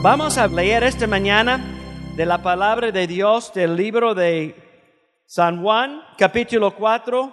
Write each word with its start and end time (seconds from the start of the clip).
Vamos 0.00 0.38
a 0.38 0.46
leer 0.46 0.84
esta 0.84 1.08
mañana 1.08 1.58
de 2.14 2.24
la 2.24 2.40
palabra 2.40 2.92
de 2.92 3.08
Dios 3.08 3.52
del 3.52 3.74
libro 3.74 4.14
de 4.14 4.54
San 5.26 5.60
Juan, 5.60 6.04
capítulo 6.16 6.76
4, 6.76 7.32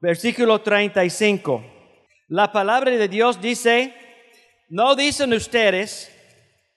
versículo 0.00 0.62
35. 0.62 1.62
La 2.28 2.50
palabra 2.50 2.92
de 2.92 3.08
Dios 3.08 3.42
dice, 3.42 3.94
¿no 4.70 4.94
dicen 4.94 5.34
ustedes, 5.34 6.10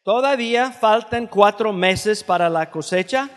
todavía 0.04 0.70
faltan 0.74 1.28
cuatro 1.28 1.72
meses 1.72 2.22
para 2.22 2.50
la 2.50 2.70
cosecha? 2.70 3.30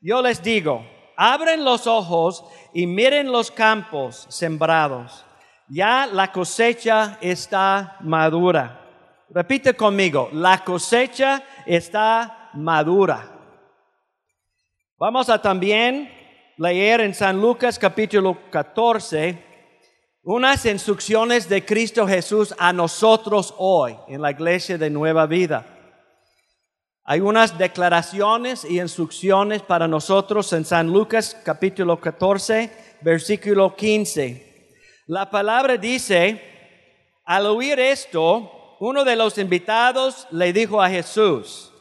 Yo 0.00 0.20
les 0.22 0.42
digo, 0.42 0.84
abren 1.16 1.64
los 1.64 1.86
ojos 1.86 2.44
y 2.74 2.88
miren 2.88 3.30
los 3.30 3.52
campos 3.52 4.26
sembrados. 4.28 5.24
Ya 5.68 6.08
la 6.08 6.32
cosecha 6.32 7.16
está 7.20 7.96
madura. 8.00 8.83
Repite 9.30 9.74
conmigo, 9.74 10.28
la 10.32 10.62
cosecha 10.62 11.42
está 11.66 12.50
madura. 12.54 13.30
Vamos 14.98 15.28
a 15.28 15.40
también 15.40 16.10
leer 16.56 17.00
en 17.00 17.14
San 17.14 17.40
Lucas 17.40 17.78
capítulo 17.78 18.38
14 18.50 19.42
unas 20.22 20.64
instrucciones 20.66 21.48
de 21.48 21.64
Cristo 21.64 22.06
Jesús 22.06 22.54
a 22.58 22.72
nosotros 22.72 23.54
hoy 23.58 23.96
en 24.08 24.22
la 24.22 24.30
iglesia 24.30 24.78
de 24.78 24.88
Nueva 24.88 25.26
Vida. 25.26 25.66
Hay 27.04 27.20
unas 27.20 27.58
declaraciones 27.58 28.64
y 28.64 28.80
instrucciones 28.80 29.60
para 29.62 29.86
nosotros 29.88 30.52
en 30.54 30.64
San 30.64 30.86
Lucas 30.86 31.36
capítulo 31.44 32.00
14, 32.00 32.70
versículo 33.02 33.76
15. 33.76 34.72
La 35.06 35.28
palabra 35.28 35.76
dice, 35.76 36.40
al 37.26 37.44
oír 37.46 37.78
esto, 37.78 38.50
uno 38.86 39.02
de 39.02 39.16
los 39.16 39.38
invitados 39.38 40.26
le 40.30 40.52
dijo 40.52 40.82
a 40.82 40.90
Jesús, 40.90 41.72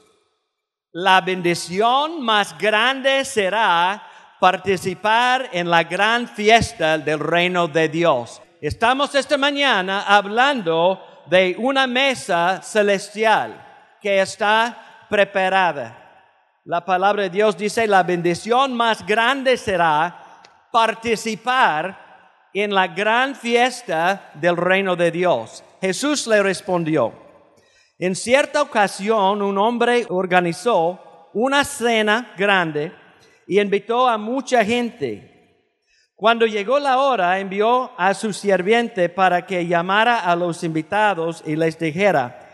la 0.93 1.19
bendición 1.19 2.21
más 2.21 2.57
grande 2.57 3.25
será 3.25 4.01
participar 4.39 5.49
en 5.51 5.69
la 5.69 5.83
gran 5.83 6.29
fiesta 6.29 6.97
del 6.97 7.19
reino 7.19 7.67
de 7.67 7.89
Dios. 7.89 8.41
Estamos 8.61 9.13
esta 9.15 9.37
mañana 9.37 10.05
hablando 10.07 11.25
de 11.25 11.57
una 11.59 11.87
mesa 11.87 12.61
celestial 12.61 13.61
que 14.01 14.21
está 14.21 15.05
preparada. 15.09 16.31
La 16.63 16.85
palabra 16.85 17.23
de 17.23 17.29
Dios 17.29 17.57
dice, 17.57 17.85
la 17.85 18.03
bendición 18.03 18.73
más 18.73 19.05
grande 19.05 19.57
será 19.57 20.41
participar 20.71 22.49
en 22.53 22.73
la 22.73 22.87
gran 22.87 23.35
fiesta 23.35 24.31
del 24.35 24.55
reino 24.55 24.95
de 24.95 25.11
Dios. 25.11 25.65
Jesús 25.83 26.27
le 26.27 26.41
respondió, 26.41 27.11
en 27.99 28.15
cierta 28.15 28.61
ocasión 28.61 29.41
un 29.41 29.57
hombre 29.57 30.05
organizó 30.07 31.27
una 31.33 31.65
cena 31.65 32.33
grande 32.37 32.93
y 33.45 33.59
invitó 33.59 34.07
a 34.07 34.17
mucha 34.17 34.63
gente. 34.63 35.67
Cuando 36.15 36.45
llegó 36.45 36.79
la 36.79 36.99
hora, 36.99 37.37
envió 37.37 37.91
a 37.97 38.13
su 38.13 38.31
sirviente 38.31 39.09
para 39.09 39.45
que 39.45 39.67
llamara 39.67 40.21
a 40.21 40.37
los 40.37 40.63
invitados 40.63 41.43
y 41.45 41.57
les 41.57 41.77
dijera, 41.77 42.49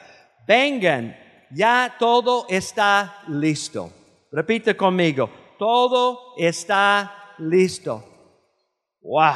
vengan, 0.47 1.15
ya 1.51 1.97
todo 1.99 2.47
está 2.49 3.21
listo. 3.27 3.93
Repite 4.31 4.75
conmigo, 4.75 5.29
todo 5.59 6.33
está 6.35 7.35
listo. 7.37 8.03
Wow, 9.01 9.35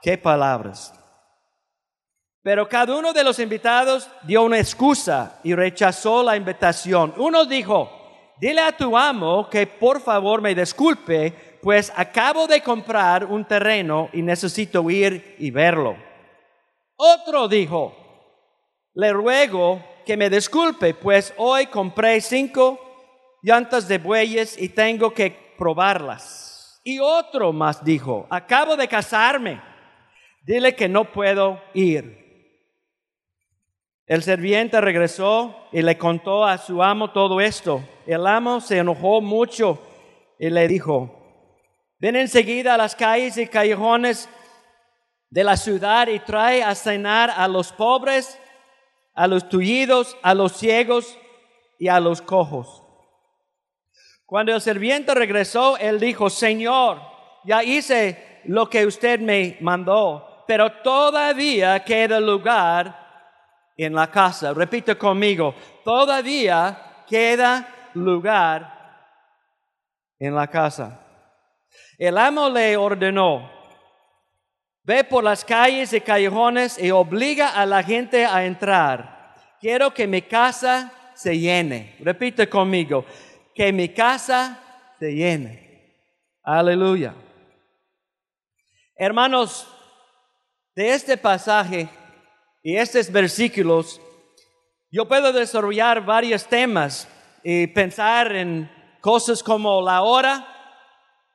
qué 0.00 0.16
palabras. 0.16 0.94
Pero 2.46 2.68
cada 2.68 2.96
uno 2.96 3.12
de 3.12 3.24
los 3.24 3.40
invitados 3.40 4.08
dio 4.22 4.44
una 4.44 4.60
excusa 4.60 5.40
y 5.42 5.52
rechazó 5.52 6.22
la 6.22 6.36
invitación. 6.36 7.12
Uno 7.16 7.44
dijo, 7.44 7.90
dile 8.38 8.60
a 8.60 8.70
tu 8.70 8.96
amo 8.96 9.50
que 9.50 9.66
por 9.66 10.00
favor 10.00 10.40
me 10.40 10.54
disculpe, 10.54 11.58
pues 11.60 11.92
acabo 11.96 12.46
de 12.46 12.60
comprar 12.60 13.24
un 13.24 13.44
terreno 13.44 14.10
y 14.12 14.22
necesito 14.22 14.88
ir 14.88 15.34
y 15.40 15.50
verlo. 15.50 15.96
Otro 16.94 17.48
dijo, 17.48 17.96
le 18.94 19.12
ruego 19.12 19.84
que 20.06 20.16
me 20.16 20.30
disculpe, 20.30 20.94
pues 20.94 21.34
hoy 21.38 21.66
compré 21.66 22.20
cinco 22.20 22.78
llantas 23.42 23.88
de 23.88 23.98
bueyes 23.98 24.56
y 24.56 24.68
tengo 24.68 25.12
que 25.12 25.56
probarlas. 25.58 26.80
Y 26.84 27.00
otro 27.00 27.52
más 27.52 27.82
dijo, 27.82 28.24
acabo 28.30 28.76
de 28.76 28.86
casarme, 28.86 29.60
dile 30.44 30.76
que 30.76 30.88
no 30.88 31.10
puedo 31.10 31.60
ir. 31.74 32.24
El 34.06 34.22
serviente 34.22 34.80
regresó 34.80 35.66
y 35.72 35.82
le 35.82 35.98
contó 35.98 36.44
a 36.44 36.58
su 36.58 36.80
amo 36.80 37.10
todo 37.10 37.40
esto. 37.40 37.82
El 38.06 38.24
amo 38.28 38.60
se 38.60 38.78
enojó 38.78 39.20
mucho 39.20 39.82
y 40.38 40.48
le 40.48 40.68
dijo, 40.68 41.10
ven 41.98 42.14
enseguida 42.14 42.74
a 42.74 42.76
las 42.76 42.94
calles 42.94 43.36
y 43.36 43.48
callejones 43.48 44.28
de 45.28 45.42
la 45.42 45.56
ciudad 45.56 46.06
y 46.06 46.20
trae 46.20 46.62
a 46.62 46.76
cenar 46.76 47.32
a 47.36 47.48
los 47.48 47.72
pobres, 47.72 48.38
a 49.12 49.26
los 49.26 49.48
tullidos, 49.48 50.16
a 50.22 50.34
los 50.34 50.52
ciegos 50.52 51.18
y 51.76 51.88
a 51.88 51.98
los 51.98 52.22
cojos. 52.22 52.84
Cuando 54.24 54.54
el 54.54 54.60
serviente 54.60 55.16
regresó, 55.16 55.78
él 55.78 55.98
dijo, 55.98 56.30
Señor, 56.30 57.00
ya 57.44 57.64
hice 57.64 58.40
lo 58.44 58.70
que 58.70 58.86
usted 58.86 59.18
me 59.18 59.56
mandó, 59.60 60.44
pero 60.46 60.70
todavía 60.82 61.82
queda 61.82 62.20
lugar 62.20 63.05
en 63.76 63.94
la 63.94 64.10
casa. 64.10 64.52
Repite 64.54 64.96
conmigo, 64.96 65.54
todavía 65.84 67.04
queda 67.06 67.90
lugar 67.94 68.76
en 70.18 70.34
la 70.34 70.46
casa. 70.46 71.00
El 71.98 72.18
amo 72.18 72.48
le 72.48 72.76
ordenó, 72.76 73.50
ve 74.82 75.04
por 75.04 75.24
las 75.24 75.44
calles 75.44 75.92
y 75.92 76.00
callejones 76.00 76.78
y 76.78 76.90
obliga 76.90 77.50
a 77.50 77.66
la 77.66 77.82
gente 77.82 78.24
a 78.24 78.44
entrar. 78.44 79.34
Quiero 79.60 79.92
que 79.92 80.06
mi 80.06 80.22
casa 80.22 80.92
se 81.14 81.38
llene. 81.38 81.96
Repite 82.00 82.48
conmigo, 82.48 83.04
que 83.54 83.72
mi 83.72 83.88
casa 83.88 84.60
se 84.98 85.14
llene. 85.14 85.66
Aleluya. 86.42 87.14
Hermanos, 88.94 89.66
de 90.74 90.90
este 90.90 91.16
pasaje 91.16 91.88
y 92.66 92.76
estos 92.76 93.12
versículos, 93.12 94.00
yo 94.90 95.06
puedo 95.06 95.32
desarrollar 95.32 96.04
varios 96.04 96.44
temas 96.46 97.06
y 97.44 97.68
pensar 97.68 98.34
en 98.34 98.68
cosas 99.00 99.40
como 99.40 99.80
la 99.80 100.02
hora 100.02 100.44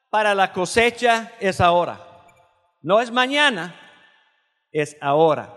para 0.10 0.36
la 0.36 0.52
cosecha 0.52 1.32
es 1.40 1.62
ahora. 1.62 2.06
No 2.82 3.00
es 3.00 3.12
mañana, 3.12 3.74
es 4.74 4.98
ahora. 5.00 5.56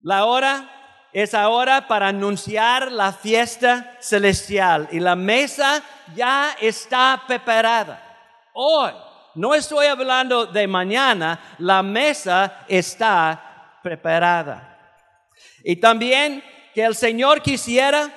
La 0.00 0.24
hora 0.24 1.08
es 1.12 1.32
ahora 1.32 1.86
para 1.86 2.08
anunciar 2.08 2.90
la 2.90 3.12
fiesta 3.12 3.96
celestial 4.00 4.88
y 4.90 4.98
la 4.98 5.14
mesa 5.14 5.84
ya 6.16 6.56
está 6.60 7.22
preparada. 7.28 8.02
Hoy, 8.54 8.90
no 9.36 9.54
estoy 9.54 9.86
hablando 9.86 10.46
de 10.46 10.66
mañana, 10.66 11.38
la 11.58 11.80
mesa 11.84 12.64
está 12.66 13.43
preparada. 13.84 14.76
Y 15.62 15.76
también 15.76 16.42
que 16.74 16.82
el 16.82 16.96
Señor 16.96 17.42
quisiera 17.42 18.12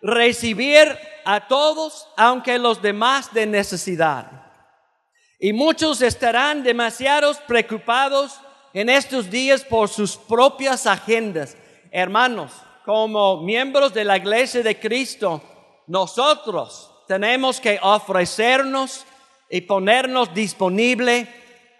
recibir 0.00 0.96
a 1.24 1.48
todos, 1.48 2.06
aunque 2.16 2.58
los 2.58 2.80
demás 2.80 3.32
de 3.32 3.46
necesidad. 3.46 4.30
Y 5.40 5.52
muchos 5.52 6.02
estarán 6.02 6.62
demasiado 6.62 7.32
preocupados 7.46 8.38
en 8.72 8.88
estos 8.88 9.30
días 9.30 9.64
por 9.64 9.88
sus 9.88 10.16
propias 10.16 10.86
agendas. 10.86 11.56
Hermanos, 11.90 12.52
como 12.84 13.42
miembros 13.42 13.92
de 13.94 14.04
la 14.04 14.18
iglesia 14.18 14.62
de 14.62 14.78
Cristo, 14.78 15.42
nosotros 15.86 16.92
tenemos 17.08 17.60
que 17.60 17.80
ofrecernos 17.82 19.04
y 19.50 19.62
ponernos 19.62 20.32
disponible 20.34 21.26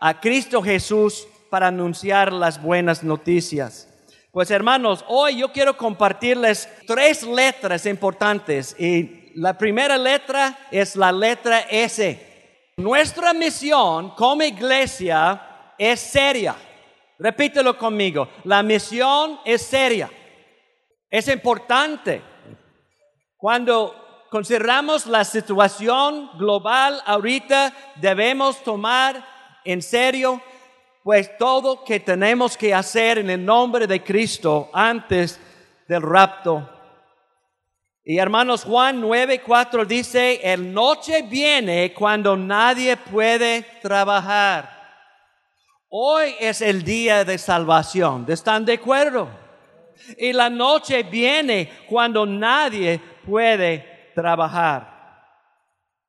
a 0.01 0.19
Cristo 0.19 0.63
Jesús 0.63 1.27
para 1.51 1.69
anunciar 1.69 2.33
las 2.33 2.63
buenas 2.63 3.03
noticias. 3.03 3.89
Pues 4.31 4.51
hermanos, 4.51 5.05
hoy 5.09 5.39
yo 5.39 5.53
quiero 5.53 5.77
compartirles 5.77 6.69
tres 6.87 7.23
letras 7.23 7.87
importantes 7.87 8.79
y 8.79 9.33
la 9.35 9.57
primera 9.57 9.97
letra 9.97 10.59
es 10.71 10.97
la 10.97 11.13
letra 11.13 11.61
S. 11.71 12.73
Nuestra 12.77 13.33
misión 13.33 14.11
como 14.11 14.43
iglesia 14.43 15.75
es 15.79 16.01
seria. 16.01 16.55
Repítelo 17.19 17.77
conmigo. 17.77 18.29
La 18.45 18.63
misión 18.63 19.41
es 19.45 19.63
seria. 19.63 20.11
Es 21.11 21.27
importante. 21.29 22.23
Cuando 23.37 24.27
consideramos 24.31 25.07
la 25.07 25.25
situación 25.25 26.31
global 26.39 27.01
ahorita, 27.07 27.73
debemos 27.97 28.63
tomar 28.63 29.25
en 29.65 29.83
serio 29.83 30.41
pues 31.09 31.39
todo 31.39 31.85
que 31.85 32.01
tenemos 32.01 32.55
que 32.55 32.75
hacer 32.75 33.17
en 33.17 33.31
el 33.31 33.43
nombre 33.43 33.87
de 33.87 34.05
Cristo 34.05 34.69
antes 34.75 35.41
del 35.89 36.03
rapto 36.03 36.69
Y 38.05 38.19
hermanos, 38.19 38.63
Juan 38.63 39.01
9:4 39.01 39.87
dice, 39.87 40.39
el 40.43 40.71
noche 40.71 41.23
viene 41.23 41.95
cuando 41.95 42.37
nadie 42.37 42.99
puede 42.99 43.63
trabajar. 43.81 44.69
Hoy 45.89 46.35
es 46.41 46.61
el 46.61 46.85
día 46.85 47.25
de 47.25 47.39
salvación. 47.39 48.27
¿Están 48.29 48.67
de 48.67 48.75
acuerdo? 48.75 49.31
Y 50.19 50.35
la 50.35 50.51
noche 50.51 51.05
viene 51.05 51.71
cuando 51.89 52.27
nadie 52.27 53.01
puede 53.25 54.13
trabajar. 54.15 55.23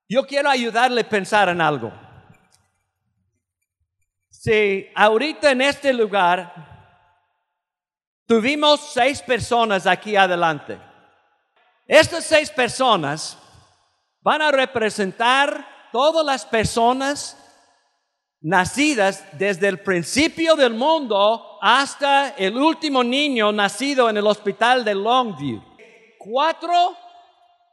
Yo 0.10 0.28
quiero 0.28 0.50
ayudarle 0.50 1.00
a 1.00 1.10
pensar 1.10 1.48
en 1.48 1.62
algo. 1.62 2.09
Si 4.42 4.90
ahorita 4.96 5.52
en 5.52 5.60
este 5.60 5.92
lugar 5.92 6.54
tuvimos 8.26 8.80
seis 8.94 9.22
personas 9.22 9.86
aquí 9.86 10.16
adelante, 10.16 10.80
estas 11.86 12.24
seis 12.24 12.50
personas 12.50 13.38
van 14.22 14.42
a 14.42 14.50
representar 14.50 15.90
todas 15.92 16.26
las 16.26 16.46
personas 16.46 17.38
nacidas 18.40 19.26
desde 19.34 19.68
el 19.68 19.82
principio 19.82 20.56
del 20.56 20.74
mundo 20.74 21.58
hasta 21.62 22.30
el 22.38 22.56
último 22.56 23.04
niño 23.04 23.52
nacido 23.52 24.10
en 24.10 24.16
el 24.16 24.26
hospital 24.26 24.86
de 24.86 24.96
Longview. 24.96 25.62
Cuatro 26.18 26.96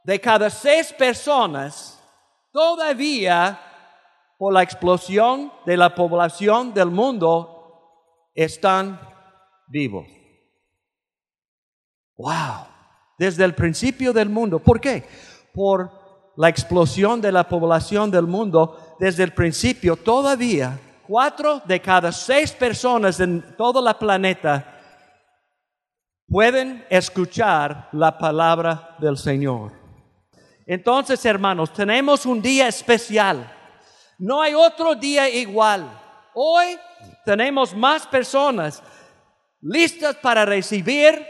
de 0.03 0.19
cada 0.19 0.49
seis 0.49 0.91
personas 0.91 1.97
todavía 2.51 3.66
por 4.37 4.53
la 4.53 4.63
explosión 4.63 5.51
de 5.65 5.77
la 5.77 5.95
población 5.95 6.73
del 6.73 6.91
mundo 6.91 8.29
están 8.33 8.99
vivos. 9.67 10.05
Wow, 12.17 12.67
desde 13.17 13.43
el 13.43 13.55
principio 13.55 14.13
del 14.13 14.29
mundo. 14.29 14.59
¿Por 14.59 14.79
qué? 14.79 15.03
Por 15.53 15.91
la 16.35 16.49
explosión 16.49 17.19
de 17.19 17.31
la 17.31 17.47
población 17.47 18.11
del 18.11 18.27
mundo, 18.27 18.95
desde 18.99 19.23
el 19.23 19.33
principio 19.33 19.95
todavía 19.95 20.79
cuatro 21.07 21.61
de 21.65 21.81
cada 21.81 22.11
seis 22.11 22.51
personas 22.51 23.19
en 23.19 23.55
todo 23.55 23.87
el 23.87 23.95
planeta 23.95 24.73
pueden 26.27 26.85
escuchar 26.89 27.87
la 27.93 28.17
palabra 28.17 28.95
del 28.99 29.17
Señor. 29.17 29.71
Entonces, 30.65 31.23
hermanos, 31.25 31.71
tenemos 31.71 32.25
un 32.25 32.41
día 32.41 32.67
especial. 32.67 33.56
No 34.17 34.41
hay 34.41 34.55
otro 34.55 34.95
día 34.95 35.29
igual. 35.29 35.87
Hoy 36.33 36.77
tenemos 37.23 37.75
más 37.75 38.07
personas 38.07 38.81
listas 39.61 40.15
para 40.15 40.43
recibir, 40.43 41.23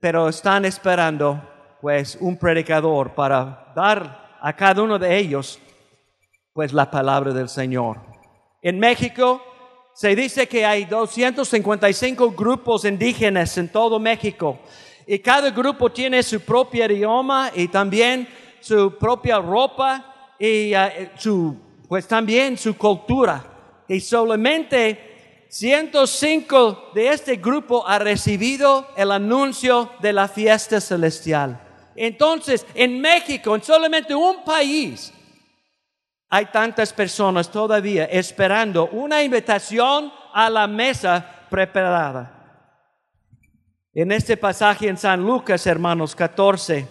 pero 0.00 0.28
están 0.28 0.64
esperando 0.64 1.42
pues 1.82 2.16
un 2.20 2.38
predicador 2.38 3.14
para 3.14 3.72
dar 3.76 4.38
a 4.40 4.52
cada 4.54 4.82
uno 4.82 4.98
de 4.98 5.16
ellos 5.16 5.58
pues 6.54 6.72
la 6.72 6.90
palabra 6.90 7.32
del 7.32 7.50
Señor. 7.50 8.00
En 8.62 8.78
México 8.78 9.42
se 9.94 10.16
dice 10.16 10.48
que 10.48 10.64
hay 10.64 10.86
255 10.86 12.30
grupos 12.30 12.86
indígenas 12.86 13.58
en 13.58 13.68
todo 13.68 13.98
México 13.98 14.58
y 15.06 15.18
cada 15.18 15.50
grupo 15.50 15.90
tiene 15.92 16.22
su 16.22 16.40
propio 16.40 16.86
idioma 16.86 17.50
y 17.54 17.68
también 17.68 18.26
su 18.60 18.96
propia 18.96 19.38
ropa 19.38 20.07
y 20.38 20.74
uh, 20.74 20.78
su, 21.16 21.56
pues 21.88 22.06
también 22.06 22.56
su 22.56 22.76
cultura. 22.76 23.44
Y 23.88 24.00
solamente 24.00 25.46
105 25.48 26.90
de 26.94 27.08
este 27.08 27.36
grupo 27.36 27.86
ha 27.86 27.98
recibido 27.98 28.88
el 28.96 29.10
anuncio 29.10 29.90
de 30.00 30.12
la 30.12 30.28
fiesta 30.28 30.80
celestial. 30.80 31.60
Entonces, 31.96 32.66
en 32.74 33.00
México, 33.00 33.56
en 33.56 33.62
solamente 33.62 34.14
un 34.14 34.44
país, 34.44 35.12
hay 36.28 36.46
tantas 36.46 36.92
personas 36.92 37.50
todavía 37.50 38.04
esperando 38.04 38.88
una 38.92 39.22
invitación 39.22 40.12
a 40.32 40.50
la 40.50 40.66
mesa 40.66 41.46
preparada. 41.48 42.34
En 43.94 44.12
este 44.12 44.36
pasaje 44.36 44.86
en 44.86 44.98
San 44.98 45.22
Lucas, 45.22 45.66
hermanos 45.66 46.14
14, 46.14 46.86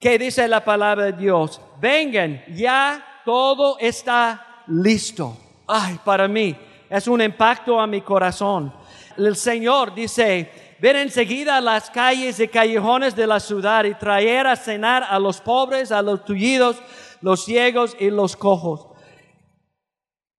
¿qué 0.00 0.18
dice 0.18 0.48
la 0.48 0.64
palabra 0.64 1.04
de 1.04 1.12
Dios? 1.12 1.60
Vengan, 1.80 2.42
ya 2.48 3.22
todo 3.24 3.78
está 3.78 4.64
listo. 4.66 5.36
Ay, 5.66 6.00
para 6.04 6.26
mí 6.26 6.56
es 6.88 7.06
un 7.06 7.22
impacto 7.22 7.78
a 7.80 7.86
mi 7.86 8.00
corazón. 8.00 8.72
El 9.16 9.36
Señor 9.36 9.94
dice, 9.94 10.50
ven 10.80 10.96
enseguida 10.96 11.58
a 11.58 11.60
las 11.60 11.90
calles 11.90 12.40
y 12.40 12.48
callejones 12.48 13.14
de 13.14 13.26
la 13.26 13.38
ciudad 13.38 13.84
y 13.84 13.94
traer 13.94 14.46
a 14.46 14.56
cenar 14.56 15.04
a 15.08 15.18
los 15.18 15.40
pobres, 15.40 15.92
a 15.92 16.02
los 16.02 16.24
tullidos, 16.24 16.82
los 17.20 17.44
ciegos 17.44 17.96
y 18.00 18.10
los 18.10 18.36
cojos. 18.36 18.88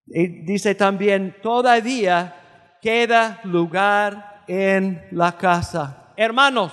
Y 0.07 0.45
dice 0.45 0.75
también, 0.75 1.37
todavía 1.41 2.79
queda 2.83 3.41
lugar 3.45 4.43
en 4.49 5.07
la 5.12 5.37
casa. 5.37 6.12
Hermanos, 6.17 6.73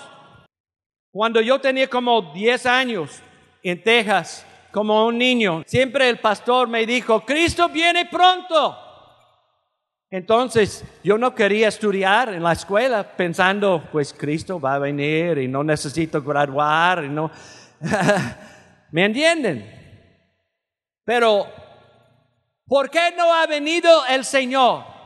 cuando 1.18 1.42
yo 1.42 1.60
tenía 1.60 1.90
como 1.90 2.32
10 2.32 2.68
años 2.68 3.24
en 3.64 3.82
Texas, 3.82 4.46
como 4.72 5.08
un 5.08 5.18
niño, 5.18 5.64
siempre 5.66 6.08
el 6.10 6.20
pastor 6.20 6.68
me 6.68 6.86
dijo, 6.86 7.26
Cristo 7.26 7.68
viene 7.70 8.06
pronto. 8.06 8.78
Entonces 10.12 10.86
yo 11.04 11.18
no 11.18 11.34
quería 11.34 11.70
estudiar 11.70 12.36
en 12.36 12.44
la 12.44 12.52
escuela 12.52 13.04
pensando, 13.04 13.84
pues 13.92 14.14
Cristo 14.14 14.60
va 14.60 14.76
a 14.76 14.78
venir 14.78 15.40
y 15.40 15.48
no 15.48 15.64
necesito 15.64 16.22
graduar 16.22 17.06
y 17.06 17.10
no... 17.10 17.32
¿Me 18.92 19.06
entienden? 19.06 19.66
Pero, 21.04 21.48
¿por 22.68 22.92
qué 22.92 23.12
no 23.18 23.34
ha 23.34 23.48
venido 23.48 24.06
el 24.06 24.24
Señor? 24.24 24.97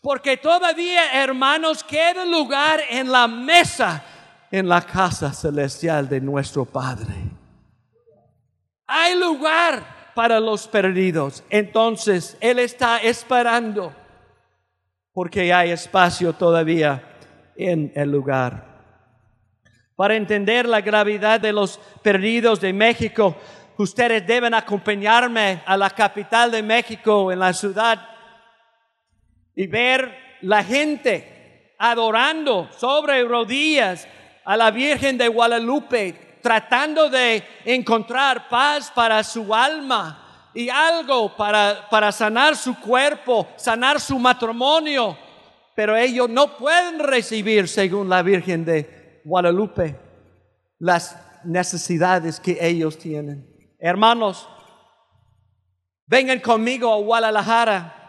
Porque 0.00 0.36
todavía, 0.36 1.22
hermanos, 1.22 1.84
queda 1.84 2.24
lugar 2.24 2.80
en 2.88 3.10
la 3.10 3.28
mesa 3.28 4.02
en 4.50 4.68
la 4.68 4.82
casa 4.82 5.32
celestial 5.32 6.08
de 6.08 6.20
nuestro 6.20 6.64
Padre. 6.64 7.14
Hay 8.86 9.16
lugar 9.18 10.12
para 10.14 10.40
los 10.40 10.66
perdidos. 10.66 11.44
Entonces, 11.48 12.36
Él 12.40 12.58
está 12.58 12.98
esperando 12.98 13.94
porque 15.12 15.52
hay 15.52 15.70
espacio 15.70 16.32
todavía 16.32 17.02
en 17.56 17.92
el 17.94 18.10
lugar. 18.10 18.68
Para 19.94 20.16
entender 20.16 20.66
la 20.66 20.80
gravedad 20.80 21.40
de 21.40 21.52
los 21.52 21.78
perdidos 22.02 22.60
de 22.60 22.72
México, 22.72 23.36
ustedes 23.76 24.26
deben 24.26 24.54
acompañarme 24.54 25.62
a 25.66 25.76
la 25.76 25.90
capital 25.90 26.50
de 26.50 26.62
México, 26.62 27.30
en 27.30 27.38
la 27.38 27.52
ciudad 27.52 28.00
y 29.54 29.66
ver 29.66 30.38
la 30.42 30.64
gente 30.64 31.74
adorando 31.78 32.68
sobre 32.76 33.24
rodillas 33.24 34.06
a 34.44 34.56
la 34.56 34.70
Virgen 34.70 35.16
de 35.16 35.28
Guadalupe, 35.28 36.38
tratando 36.42 37.08
de 37.08 37.42
encontrar 37.64 38.48
paz 38.48 38.90
para 38.94 39.22
su 39.24 39.54
alma 39.54 40.50
y 40.54 40.68
algo 40.68 41.36
para, 41.36 41.88
para 41.90 42.12
sanar 42.12 42.56
su 42.56 42.78
cuerpo, 42.78 43.48
sanar 43.56 44.00
su 44.00 44.18
matrimonio, 44.18 45.16
pero 45.74 45.96
ellos 45.96 46.28
no 46.28 46.56
pueden 46.56 46.98
recibir, 46.98 47.68
según 47.68 48.08
la 48.08 48.22
Virgen 48.22 48.64
de 48.64 49.22
Guadalupe, 49.24 49.98
las 50.78 51.16
necesidades 51.44 52.40
que 52.40 52.58
ellos 52.60 52.98
tienen. 52.98 53.46
Hermanos, 53.78 54.48
vengan 56.06 56.40
conmigo 56.40 56.92
a 56.92 56.98
Guadalajara 56.98 57.99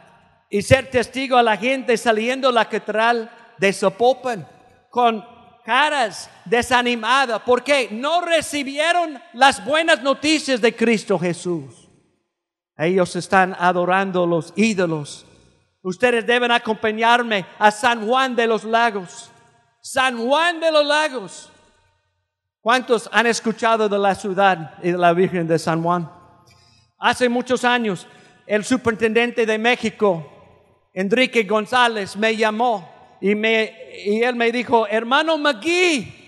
y 0.54 0.62
ser 0.62 0.92
testigo 0.92 1.38
a 1.38 1.44
la 1.44 1.56
gente 1.56 1.98
saliendo 1.98 2.50
de 2.50 2.54
la 2.54 2.68
catedral 2.68 3.32
de 3.58 3.72
Zapopan 3.72 4.46
con 4.90 5.26
caras 5.64 6.30
desanimadas 6.44 7.42
porque 7.46 7.88
no 7.90 8.20
recibieron 8.20 9.18
las 9.32 9.64
buenas 9.64 10.04
noticias 10.04 10.60
de 10.60 10.76
Cristo 10.76 11.18
Jesús. 11.18 11.88
Ellos 12.78 13.16
están 13.16 13.56
adorando 13.58 14.28
los 14.28 14.52
ídolos. 14.58 15.26
Ustedes 15.84 16.28
deben 16.28 16.52
acompañarme 16.52 17.46
a 17.58 17.72
San 17.72 18.06
Juan 18.06 18.36
de 18.36 18.46
los 18.46 18.66
Lagos. 18.66 19.32
San 19.82 20.18
Juan 20.18 20.60
de 20.60 20.70
los 20.70 20.86
Lagos. 20.86 21.50
¿Cuántos 22.60 23.10
han 23.14 23.26
escuchado 23.26 23.88
de 23.88 23.98
la 23.98 24.16
ciudad 24.16 24.74
y 24.84 24.92
de 24.92 24.98
la 24.98 25.14
Virgen 25.14 25.48
de 25.48 25.58
San 25.58 25.82
Juan? 25.82 26.12
Hace 27.00 27.30
muchos 27.30 27.64
años, 27.64 28.06
el 28.46 28.66
superintendente 28.66 29.46
de 29.46 29.58
México 29.58 30.31
Enrique 30.94 31.44
González 31.44 32.16
me 32.18 32.36
llamó 32.36 33.18
y, 33.22 33.36
me, 33.36 33.74
y 34.06 34.24
él 34.24 34.36
me 34.36 34.52
dijo, 34.52 34.88
hermano 34.88 35.38
McGee, 35.38 36.22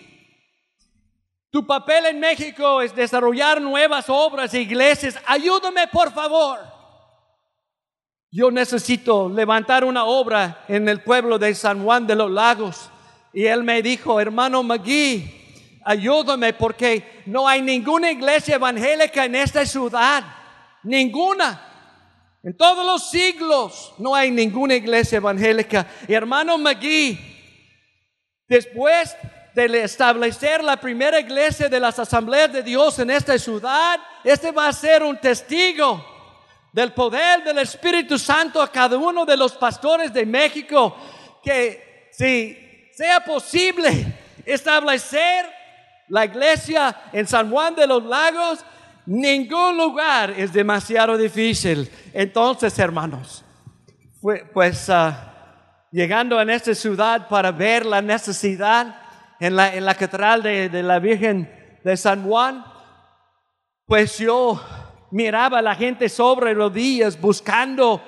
tu 1.49 1.65
papel 1.65 2.07
en 2.07 2.19
México 2.19 2.81
es 2.81 2.95
desarrollar 2.95 3.61
nuevas 3.61 4.09
obras 4.09 4.53
e 4.53 4.61
iglesias. 4.61 5.19
Ayúdame, 5.25 5.87
por 5.87 6.11
favor. 6.11 6.59
Yo 8.31 8.49
necesito 8.49 9.29
levantar 9.29 9.83
una 9.83 10.05
obra 10.05 10.65
en 10.67 10.89
el 10.89 11.03
pueblo 11.03 11.37
de 11.37 11.53
San 11.53 11.83
Juan 11.83 12.07
de 12.07 12.15
los 12.15 12.31
Lagos. 12.31 12.89
y 13.33 13.45
él 13.45 13.63
me 13.63 13.81
dijo, 13.81 14.19
hermano 14.19 14.63
McGee, 14.63 15.79
ayúdame 15.85 16.53
porque 16.53 17.21
no 17.25 17.47
hay 17.47 17.61
ninguna 17.61 18.11
iglesia 18.11 18.55
evangélica 18.55 19.25
en 19.25 19.35
esta 19.35 19.65
ciudad, 19.65 20.23
ninguna. 20.83 21.72
En 22.43 22.57
todos 22.57 22.85
los 22.85 23.09
siglos 23.09 23.93
no 23.97 24.13
hay 24.13 24.29
ninguna 24.29 24.75
iglesia 24.75 25.15
evangélica. 25.15 25.87
Y 26.09 26.13
hermano 26.13 26.57
McGee, 26.57 27.17
después 28.49 29.15
de 29.55 29.83
establecer 29.83 30.61
la 30.61 30.75
primera 30.75 31.21
iglesia 31.21 31.69
de 31.69 31.79
las 31.79 31.99
asambleas 31.99 32.51
de 32.51 32.61
Dios 32.61 32.99
en 32.99 33.11
esta 33.11 33.37
ciudad, 33.39 33.97
este 34.25 34.51
va 34.51 34.67
a 34.67 34.73
ser 34.73 35.03
un 35.03 35.17
testigo 35.17 36.05
del 36.73 36.91
poder 36.91 37.45
del 37.45 37.59
Espíritu 37.59 38.19
Santo 38.19 38.61
a 38.61 38.69
cada 38.69 38.97
uno 38.97 39.25
de 39.25 39.37
los 39.37 39.53
pastores 39.53 40.11
de 40.11 40.25
México, 40.25 40.97
que 41.41 42.09
si 42.11 42.57
sea 42.91 43.23
posible 43.23 44.05
establecer 44.45 45.49
la 46.09 46.25
iglesia 46.25 47.03
en 47.13 47.25
San 47.25 47.49
Juan 47.49 47.73
de 47.73 47.87
los 47.87 48.03
Lagos, 48.03 48.65
ningún 49.05 49.77
lugar 49.77 50.31
es 50.31 50.53
demasiado 50.53 51.17
difícil. 51.17 51.89
Entonces, 52.13 52.77
hermanos, 52.79 53.43
pues 54.53 54.89
ah, 54.89 55.87
llegando 55.91 56.39
en 56.39 56.49
esta 56.49 56.73
ciudad 56.73 57.27
para 57.27 57.51
ver 57.51 57.85
la 57.85 58.01
necesidad 58.01 58.99
en 59.39 59.55
la, 59.55 59.75
en 59.75 59.85
la 59.85 59.95
catedral 59.95 60.41
de, 60.41 60.69
de 60.69 60.83
la 60.83 60.99
Virgen 60.99 61.79
de 61.83 61.97
San 61.97 62.23
Juan, 62.23 62.63
pues 63.85 64.17
yo 64.17 64.61
miraba 65.11 65.59
a 65.59 65.61
la 65.61 65.75
gente 65.75 66.09
sobre 66.09 66.53
rodillas 66.53 67.19
buscando 67.19 68.01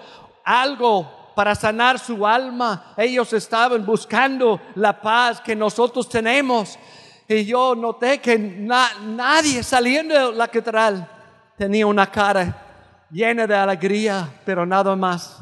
algo 0.44 1.34
para 1.36 1.54
sanar 1.54 2.00
su 2.00 2.26
alma. 2.26 2.94
Ellos 2.98 3.34
estaban 3.34 3.86
buscando 3.86 4.60
la 4.76 5.00
paz 5.00 5.42
que 5.42 5.56
nosotros 5.56 6.08
tenemos. 6.10 6.80
Y 7.28 7.46
yo 7.46 7.76
noté 7.76 8.20
que 8.20 8.38
nadie 8.38 9.64
saliendo 9.64 10.32
de 10.32 10.38
la 10.38 10.48
catedral 10.48 11.10
tenía 11.58 11.88
una 11.88 12.10
cara 12.10 12.62
llena 13.10 13.48
de 13.48 13.56
alegría, 13.56 14.30
pero 14.46 14.66
nada 14.66 14.96
más 14.96 15.42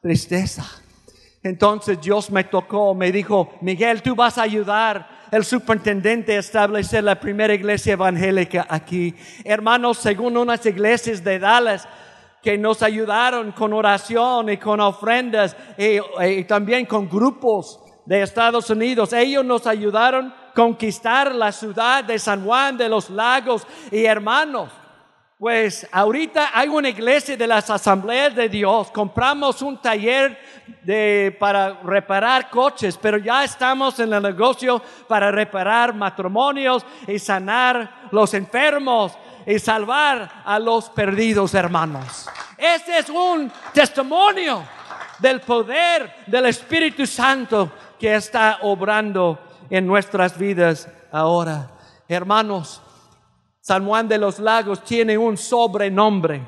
tristeza. 0.00 0.64
Entonces 1.42 2.00
Dios 2.00 2.30
me 2.30 2.44
tocó, 2.44 2.94
me 2.94 3.12
dijo, 3.12 3.54
Miguel, 3.60 4.02
tú 4.02 4.14
vas 4.14 4.38
a 4.38 4.42
ayudar 4.42 5.20
el 5.30 5.44
superintendente 5.44 6.36
establecer 6.36 7.04
la 7.04 7.18
primera 7.18 7.54
iglesia 7.54 7.92
evangélica 7.92 8.66
aquí. 8.68 9.14
Hermanos, 9.44 9.98
según 9.98 10.36
unas 10.36 10.64
iglesias 10.66 11.22
de 11.22 11.38
Dallas, 11.38 11.86
que 12.42 12.56
nos 12.56 12.82
ayudaron 12.82 13.52
con 13.52 13.72
oración 13.72 14.50
y 14.50 14.56
con 14.56 14.80
ofrendas 14.80 15.56
y, 15.76 16.44
también 16.44 16.86
con 16.86 17.08
grupos 17.08 17.80
de 18.06 18.22
Estados 18.22 18.70
Unidos. 18.70 19.12
Ellos 19.12 19.44
nos 19.44 19.66
ayudaron 19.66 20.28
a 20.28 20.39
conquistar 20.54 21.34
la 21.34 21.52
ciudad 21.52 22.04
de 22.04 22.18
San 22.18 22.44
Juan 22.44 22.76
de 22.76 22.88
los 22.88 23.10
Lagos 23.10 23.66
y 23.90 24.04
hermanos. 24.04 24.70
Pues 25.38 25.88
ahorita 25.90 26.50
hay 26.52 26.68
una 26.68 26.90
iglesia 26.90 27.34
de 27.34 27.46
las 27.46 27.70
asambleas 27.70 28.34
de 28.34 28.46
Dios. 28.50 28.90
Compramos 28.90 29.62
un 29.62 29.78
taller 29.78 30.38
de, 30.82 31.34
para 31.40 31.80
reparar 31.82 32.50
coches, 32.50 32.98
pero 33.00 33.16
ya 33.16 33.42
estamos 33.42 33.98
en 34.00 34.12
el 34.12 34.22
negocio 34.22 34.82
para 35.08 35.30
reparar 35.30 35.94
matrimonios 35.94 36.84
y 37.08 37.18
sanar 37.18 38.08
los 38.10 38.34
enfermos 38.34 39.16
y 39.46 39.58
salvar 39.58 40.42
a 40.44 40.58
los 40.58 40.90
perdidos 40.90 41.54
hermanos. 41.54 42.28
Este 42.58 42.98
es 42.98 43.08
un 43.08 43.50
testimonio 43.72 44.62
del 45.18 45.40
poder 45.40 46.16
del 46.26 46.46
Espíritu 46.46 47.06
Santo 47.06 47.72
que 47.98 48.14
está 48.14 48.58
obrando 48.60 49.38
en 49.70 49.86
nuestras 49.86 50.36
vidas 50.36 50.88
ahora. 51.12 51.70
Hermanos, 52.08 52.82
San 53.60 53.86
Juan 53.86 54.08
de 54.08 54.18
los 54.18 54.38
Lagos 54.38 54.82
tiene 54.84 55.16
un 55.16 55.36
sobrenombre. 55.36 56.42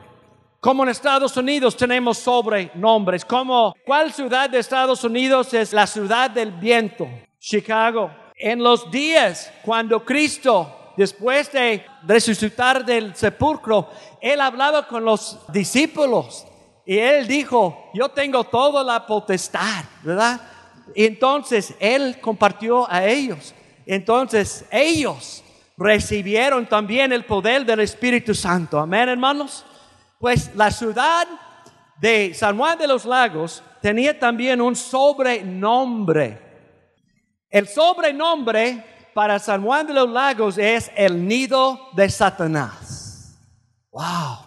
Como 0.61 0.83
en 0.83 0.91
Estados 0.91 1.37
Unidos 1.37 1.77
tenemos 1.77 2.19
sobrenombres. 2.19 3.25
Como, 3.25 3.75
¿cuál 3.85 4.13
ciudad 4.13 4.51
de 4.51 4.59
Estados 4.59 5.03
Unidos 5.05 5.55
es 5.55 5.73
la 5.73 5.87
ciudad 5.87 6.31
del 6.31 6.53
viento? 6.53 7.09
Chicago. 7.39 8.11
En 8.37 8.63
los 8.63 8.91
días 8.91 9.53
cuando 9.65 10.05
Cristo, 10.05 10.93
después 10.97 11.51
de 11.53 11.85
resucitar 12.05 12.85
del 12.85 13.15
sepulcro, 13.15 13.89
Él 14.21 14.41
hablaba 14.41 14.87
con 14.87 15.05
los 15.05 15.41
discípulos 15.53 16.47
y 16.87 16.99
Él 16.99 17.27
dijo, 17.27 17.91
yo 17.95 18.09
tengo 18.09 18.45
toda 18.45 18.83
la 18.83 19.07
potestad, 19.07 19.85
¿verdad? 20.03 20.41
Entonces 20.95 21.75
Él 21.81 22.19
compartió 22.21 22.91
a 22.91 23.05
ellos. 23.05 23.55
Entonces 23.87 24.65
ellos 24.71 25.43
recibieron 25.77 26.67
también 26.67 27.13
el 27.13 27.25
poder 27.25 27.65
del 27.65 27.81
Espíritu 27.81 28.35
Santo. 28.35 28.79
Amén, 28.79 29.09
hermanos. 29.09 29.65
Pues 30.19 30.55
la 30.55 30.71
ciudad 30.71 31.27
de 32.01 32.33
San 32.35 32.57
Juan 32.57 32.79
de 32.79 32.87
los 32.87 33.05
Lagos 33.05 33.63
tenía 33.81 34.19
también 34.19 34.61
un 34.61 34.77
sobrenombre. 34.77 36.41
El 37.51 37.69
sobrenombre 37.69 39.11
para 39.15 39.39
San 39.39 39.63
Juan 39.63 39.87
de 39.87 39.95
los 39.95 40.09
Lagos 40.09 40.57
es 40.59 40.91
el 40.97 41.27
nido 41.27 41.91
de 41.93 42.09
Satanás. 42.09 43.39
Wow, 43.91 44.39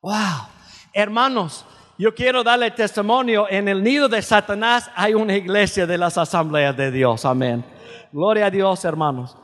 wow. 0.00 0.48
Hermanos, 0.92 1.66
yo 1.96 2.14
quiero 2.14 2.42
darle 2.42 2.70
testimonio, 2.72 3.46
en 3.48 3.68
el 3.68 3.82
nido 3.82 4.08
de 4.08 4.20
Satanás 4.20 4.90
hay 4.96 5.14
una 5.14 5.36
iglesia 5.36 5.86
de 5.86 5.96
las 5.96 6.18
asambleas 6.18 6.76
de 6.76 6.90
Dios. 6.90 7.24
Amén. 7.24 7.64
Gloria 8.12 8.46
a 8.46 8.50
Dios, 8.50 8.84
hermanos. 8.84 9.36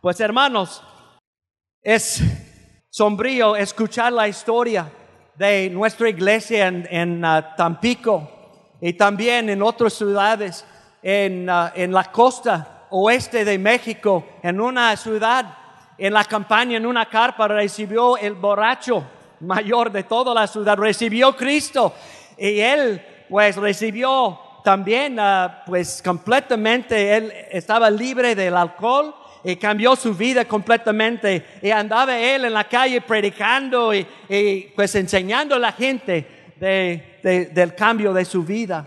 Pues 0.00 0.18
hermanos, 0.20 0.82
es 1.80 2.20
sombrío 2.90 3.54
escuchar 3.54 4.12
la 4.12 4.26
historia 4.26 4.90
de 5.36 5.70
nuestra 5.70 6.08
iglesia 6.08 6.66
en, 6.66 7.24
uh, 7.24 7.42
Tampico 7.56 8.28
y 8.80 8.94
también 8.94 9.48
en 9.48 9.62
otras 9.62 9.92
ciudades 9.92 10.66
en, 11.02 11.48
uh, 11.48 11.68
en 11.74 11.92
la 11.92 12.04
costa 12.10 12.86
oeste 12.90 13.44
de 13.44 13.58
México, 13.58 14.26
en 14.42 14.60
una 14.60 14.96
ciudad, 14.96 15.56
en 15.96 16.12
la 16.12 16.24
campaña, 16.24 16.76
en 16.76 16.86
una 16.86 17.06
carpa, 17.06 17.46
recibió 17.46 18.16
el 18.16 18.34
borracho 18.34 19.04
mayor 19.42 19.92
de 19.92 20.04
toda 20.04 20.32
la 20.32 20.46
ciudad, 20.46 20.76
recibió 20.76 21.36
Cristo 21.36 21.92
y 22.38 22.60
él 22.60 23.02
pues 23.28 23.56
recibió 23.56 24.38
también 24.62 25.18
uh, 25.18 25.48
pues 25.66 26.02
completamente, 26.02 27.16
él 27.16 27.32
estaba 27.50 27.90
libre 27.90 28.34
del 28.34 28.56
alcohol 28.56 29.14
y 29.44 29.56
cambió 29.56 29.96
su 29.96 30.14
vida 30.14 30.44
completamente. 30.44 31.44
Y 31.62 31.70
andaba 31.70 32.18
él 32.18 32.44
en 32.44 32.52
la 32.52 32.68
calle 32.68 33.00
predicando 33.00 33.92
y, 33.94 34.06
pues 34.74 34.94
enseñando 34.94 35.54
a 35.54 35.58
la 35.58 35.72
gente 35.72 36.54
del 37.22 37.74
cambio 37.74 38.12
de 38.12 38.24
su 38.24 38.44
vida. 38.44 38.86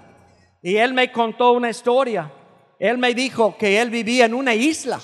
Y 0.61 0.77
él 0.77 0.93
me 0.93 1.11
contó 1.11 1.51
una 1.51 1.69
historia. 1.69 2.31
Él 2.79 2.97
me 2.97 3.13
dijo 3.13 3.57
que 3.57 3.81
él 3.81 3.89
vivía 3.89 4.25
en 4.25 4.33
una 4.33 4.53
isla 4.53 4.99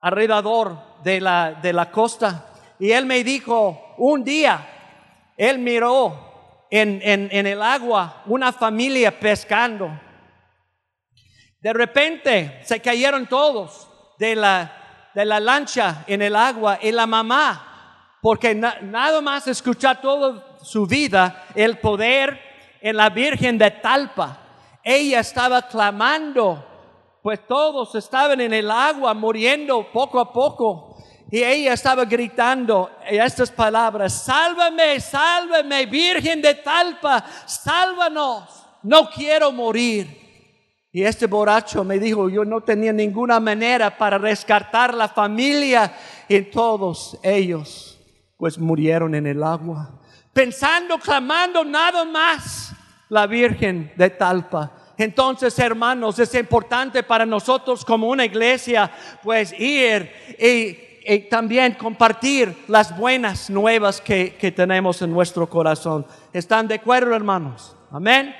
alrededor 0.00 0.78
de 1.02 1.20
la, 1.20 1.58
de 1.62 1.72
la 1.72 1.90
costa. 1.90 2.46
Y 2.78 2.92
él 2.92 3.06
me 3.06 3.24
dijo, 3.24 3.89
un 4.00 4.24
día, 4.24 4.66
él 5.36 5.58
miró 5.58 6.66
en, 6.70 7.00
en 7.02 7.46
el 7.46 7.60
agua 7.62 8.22
una 8.26 8.52
familia 8.52 9.18
pescando. 9.18 9.90
De 11.60 11.72
repente 11.72 12.60
se 12.64 12.80
cayeron 12.80 13.26
todos 13.26 13.88
de 14.18 14.34
la, 14.34 15.10
de 15.14 15.24
la 15.24 15.38
lancha 15.38 16.04
en 16.06 16.22
el 16.22 16.34
agua 16.34 16.78
y 16.80 16.90
la 16.90 17.06
mamá, 17.06 18.16
porque 18.22 18.54
nada 18.54 19.20
más 19.20 19.46
escuchar 19.46 20.00
toda 20.00 20.56
su 20.62 20.86
vida 20.86 21.46
el 21.54 21.78
poder 21.78 22.40
en 22.80 22.96
la 22.96 23.10
Virgen 23.10 23.58
de 23.58 23.70
Talpa. 23.70 24.38
Ella 24.82 25.20
estaba 25.20 25.62
clamando, 25.62 26.64
pues 27.22 27.46
todos 27.46 27.94
estaban 27.94 28.40
en 28.40 28.54
el 28.54 28.70
agua 28.70 29.12
muriendo 29.12 29.86
poco 29.92 30.18
a 30.18 30.32
poco. 30.32 30.89
Y 31.30 31.44
ella 31.44 31.74
estaba 31.74 32.04
gritando 32.04 32.90
estas 33.08 33.50
palabras, 33.52 34.24
sálvame, 34.24 34.98
sálvame, 34.98 35.86
Virgen 35.86 36.42
de 36.42 36.56
Talpa, 36.56 37.24
sálvanos, 37.46 38.66
no 38.82 39.08
quiero 39.08 39.52
morir. 39.52 40.18
Y 40.92 41.04
este 41.04 41.26
borracho 41.26 41.84
me 41.84 42.00
dijo, 42.00 42.28
yo 42.28 42.44
no 42.44 42.62
tenía 42.62 42.92
ninguna 42.92 43.38
manera 43.38 43.96
para 43.96 44.18
rescatar 44.18 44.92
la 44.92 45.08
familia 45.08 45.94
y 46.28 46.40
todos 46.42 47.16
ellos 47.22 47.96
pues 48.36 48.58
murieron 48.58 49.14
en 49.14 49.28
el 49.28 49.42
agua. 49.44 50.00
Pensando, 50.32 50.98
clamando 50.98 51.64
nada 51.64 52.04
más 52.04 52.72
la 53.08 53.28
Virgen 53.28 53.92
de 53.96 54.10
Talpa. 54.10 54.72
Entonces, 54.96 55.56
hermanos, 55.60 56.18
es 56.18 56.34
importante 56.34 57.04
para 57.04 57.24
nosotros 57.24 57.84
como 57.84 58.08
una 58.08 58.24
iglesia 58.24 58.90
pues 59.22 59.52
ir 59.58 60.10
y, 60.38 60.89
también 61.18 61.72
compartir 61.72 62.64
las 62.68 62.96
buenas 62.96 63.50
nuevas 63.50 64.00
que, 64.00 64.36
que 64.36 64.52
tenemos 64.52 65.02
en 65.02 65.10
nuestro 65.10 65.48
corazón. 65.48 66.06
¿Están 66.32 66.68
de 66.68 66.76
acuerdo, 66.76 67.14
hermanos? 67.14 67.76
Amén. 67.90 68.34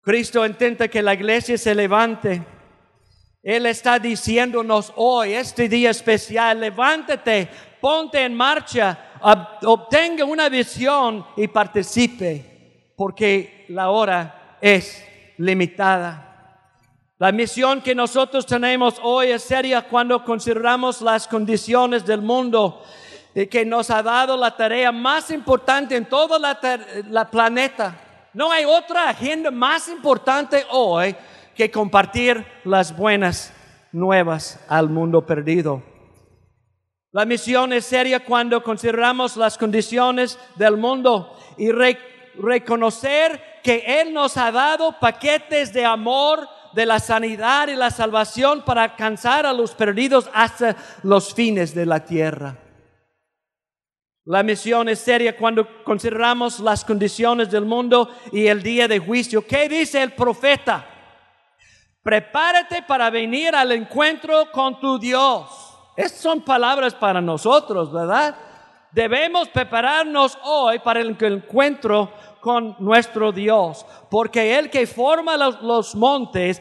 Cristo 0.00 0.44
intenta 0.46 0.88
que 0.88 1.02
la 1.02 1.14
iglesia 1.14 1.58
se 1.58 1.74
levante. 1.74 2.42
Él 3.42 3.66
está 3.66 3.98
diciéndonos 3.98 4.92
hoy, 4.96 5.34
este 5.34 5.68
día 5.68 5.90
especial, 5.90 6.60
levántate, 6.60 7.48
ponte 7.80 8.22
en 8.22 8.34
marcha, 8.34 8.98
obtenga 9.62 10.24
una 10.24 10.48
visión 10.48 11.24
y 11.36 11.48
participe, 11.48 12.92
porque 12.96 13.66
la 13.68 13.90
hora 13.90 14.56
es 14.60 15.04
limitada. 15.36 16.27
La 17.20 17.32
misión 17.32 17.80
que 17.80 17.96
nosotros 17.96 18.46
tenemos 18.46 18.94
hoy 19.02 19.32
es 19.32 19.42
seria 19.42 19.82
cuando 19.82 20.22
consideramos 20.22 21.00
las 21.00 21.26
condiciones 21.26 22.06
del 22.06 22.22
mundo 22.22 22.80
que 23.50 23.64
nos 23.64 23.90
ha 23.90 24.04
dado 24.04 24.36
la 24.36 24.56
tarea 24.56 24.92
más 24.92 25.32
importante 25.32 25.96
en 25.96 26.06
todo 26.06 26.38
la, 26.38 27.28
planeta. 27.28 28.00
No 28.34 28.52
hay 28.52 28.64
otra 28.64 29.08
agenda 29.08 29.50
más 29.50 29.88
importante 29.88 30.64
hoy 30.70 31.16
que 31.56 31.68
compartir 31.72 32.46
las 32.62 32.96
buenas 32.96 33.52
nuevas 33.90 34.64
al 34.68 34.88
mundo 34.88 35.26
perdido. 35.26 35.82
La 37.10 37.24
misión 37.24 37.72
es 37.72 37.84
seria 37.84 38.24
cuando 38.24 38.62
consideramos 38.62 39.36
las 39.36 39.58
condiciones 39.58 40.38
del 40.54 40.76
mundo 40.76 41.36
y 41.56 41.72
reconocer 41.72 43.42
que 43.64 43.82
Él 44.00 44.14
nos 44.14 44.36
ha 44.36 44.52
dado 44.52 45.00
paquetes 45.00 45.72
de 45.72 45.84
amor, 45.84 46.48
de 46.78 46.86
la 46.86 47.00
sanidad 47.00 47.66
y 47.66 47.74
la 47.74 47.90
salvación 47.90 48.62
para 48.62 48.84
alcanzar 48.84 49.44
a 49.44 49.52
los 49.52 49.72
perdidos 49.72 50.30
hasta 50.32 50.76
los 51.02 51.34
fines 51.34 51.74
de 51.74 51.84
la 51.84 52.04
tierra. 52.04 52.56
La 54.24 54.44
misión 54.44 54.88
es 54.88 55.00
seria 55.00 55.36
cuando 55.36 55.66
consideramos 55.82 56.60
las 56.60 56.84
condiciones 56.84 57.50
del 57.50 57.64
mundo 57.64 58.14
y 58.30 58.46
el 58.46 58.62
día 58.62 58.86
de 58.86 59.00
juicio. 59.00 59.44
¿Qué 59.44 59.68
dice 59.68 60.00
el 60.00 60.12
profeta? 60.12 60.86
Prepárate 62.00 62.82
para 62.82 63.10
venir 63.10 63.56
al 63.56 63.72
encuentro 63.72 64.48
con 64.52 64.78
tu 64.78 65.00
Dios. 65.00 65.48
Estas 65.96 66.20
son 66.20 66.42
palabras 66.42 66.94
para 66.94 67.20
nosotros, 67.20 67.92
¿verdad? 67.92 68.36
Debemos 68.92 69.48
prepararnos 69.48 70.38
hoy 70.44 70.78
para 70.78 71.00
el 71.00 71.16
encuentro 71.18 72.12
nuestro 72.78 73.32
Dios, 73.32 73.84
porque 74.10 74.58
el 74.58 74.70
que 74.70 74.86
forma 74.86 75.36
los, 75.36 75.94
montes, 75.94 76.60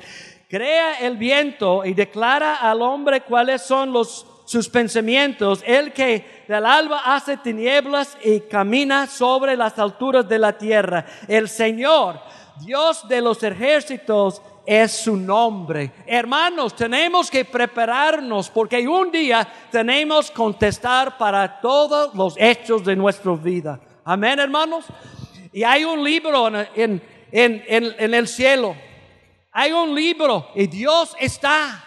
crea 0.50 1.00
el 1.00 1.18
viento 1.18 1.84
y 1.86 1.94
declara 1.94 2.56
al 2.56 2.82
hombre 2.82 3.22
cuáles 3.22 3.62
son 3.62 3.94
sus 4.46 4.70
pensamientos, 4.70 5.64
el 5.66 5.92
que 5.94 6.44
del 6.48 6.66
alba 6.66 7.02
hace 7.06 7.38
tinieblas 7.38 8.18
y 8.24 8.42
camina 8.42 9.08
sobre 9.08 9.56
las 9.58 9.78
alturas 9.80 10.28
de 10.28 10.40
la 10.40 10.58
tierra. 10.58 11.06
El 11.28 11.50
Señor, 11.50 12.20
Dios 12.66 13.08
de 13.08 13.22
los 13.22 13.44
ejércitos, 13.44 14.42
es 14.68 14.92
su 14.92 15.16
nombre. 15.16 15.94
Hermanos, 16.06 16.76
tenemos 16.76 17.32
que 17.32 17.46
prepararnos 17.46 18.50
porque 18.50 18.86
un 18.86 19.10
día 19.10 19.48
tenemos 19.72 20.30
que 20.30 20.36
contestar 20.36 21.18
para 21.18 21.62
todos 21.62 22.14
los 22.14 22.36
hechos 22.38 22.84
de 22.84 22.96
nuestra 22.98 23.32
vida. 23.34 23.80
Amén, 24.04 24.40
hermanos. 24.40 24.86
Y 25.58 25.64
hay 25.64 25.84
un 25.86 26.04
libro 26.04 26.48
en, 26.76 27.02
en, 27.32 28.14
el 28.14 28.28
cielo. 28.28 28.76
Hay 29.52 29.72
un 29.72 29.96
libro 29.96 30.52
y 30.54 30.68
Dios 30.68 31.16
está 31.20 31.84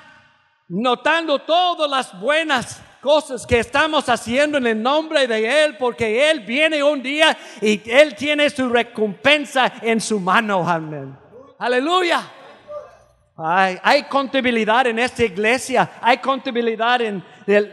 notando 0.66 1.38
todas 1.38 1.88
las 1.88 2.20
buenas 2.20 2.82
cosas 3.00 3.46
que 3.46 3.60
estamos 3.60 4.08
haciendo 4.08 4.58
en 4.58 4.66
el 4.66 4.82
nombre 4.82 5.28
de 5.28 5.64
Él, 5.64 5.76
porque 5.76 6.28
Él 6.32 6.40
viene 6.40 6.82
un 6.82 7.00
día 7.00 7.38
y 7.62 7.80
Él 7.88 8.16
tiene 8.16 8.50
su 8.50 8.68
recompensa 8.68 9.72
en 9.82 10.00
su 10.00 10.18
mano. 10.18 10.68
Amén. 10.68 11.16
Aleluya. 11.56 12.28
Hay, 13.36 14.02
contabilidad 14.08 14.88
en 14.88 14.98
esta 14.98 15.24
iglesia, 15.24 15.92
hay 16.02 16.18
contabilidad 16.18 17.00
en 17.02 17.24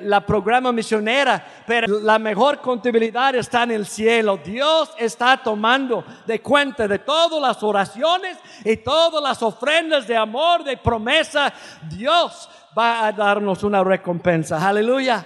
la 0.01 0.25
programa 0.25 0.71
misionera, 0.71 1.45
pero 1.65 1.99
la 1.99 2.17
mejor 2.17 2.59
contabilidad 2.59 3.35
está 3.35 3.63
en 3.63 3.71
el 3.71 3.85
cielo. 3.85 4.39
Dios 4.43 4.89
está 4.97 5.37
tomando 5.37 6.03
de 6.25 6.41
cuenta 6.41 6.87
de 6.87 6.99
todas 6.99 7.41
las 7.41 7.61
oraciones 7.63 8.37
y 8.63 8.77
todas 8.77 9.21
las 9.21 9.41
ofrendas 9.43 10.07
de 10.07 10.17
amor, 10.17 10.63
de 10.63 10.77
promesa. 10.77 11.53
Dios 11.89 12.49
va 12.77 13.07
a 13.07 13.11
darnos 13.11 13.63
una 13.63 13.83
recompensa. 13.83 14.67
Aleluya. 14.67 15.25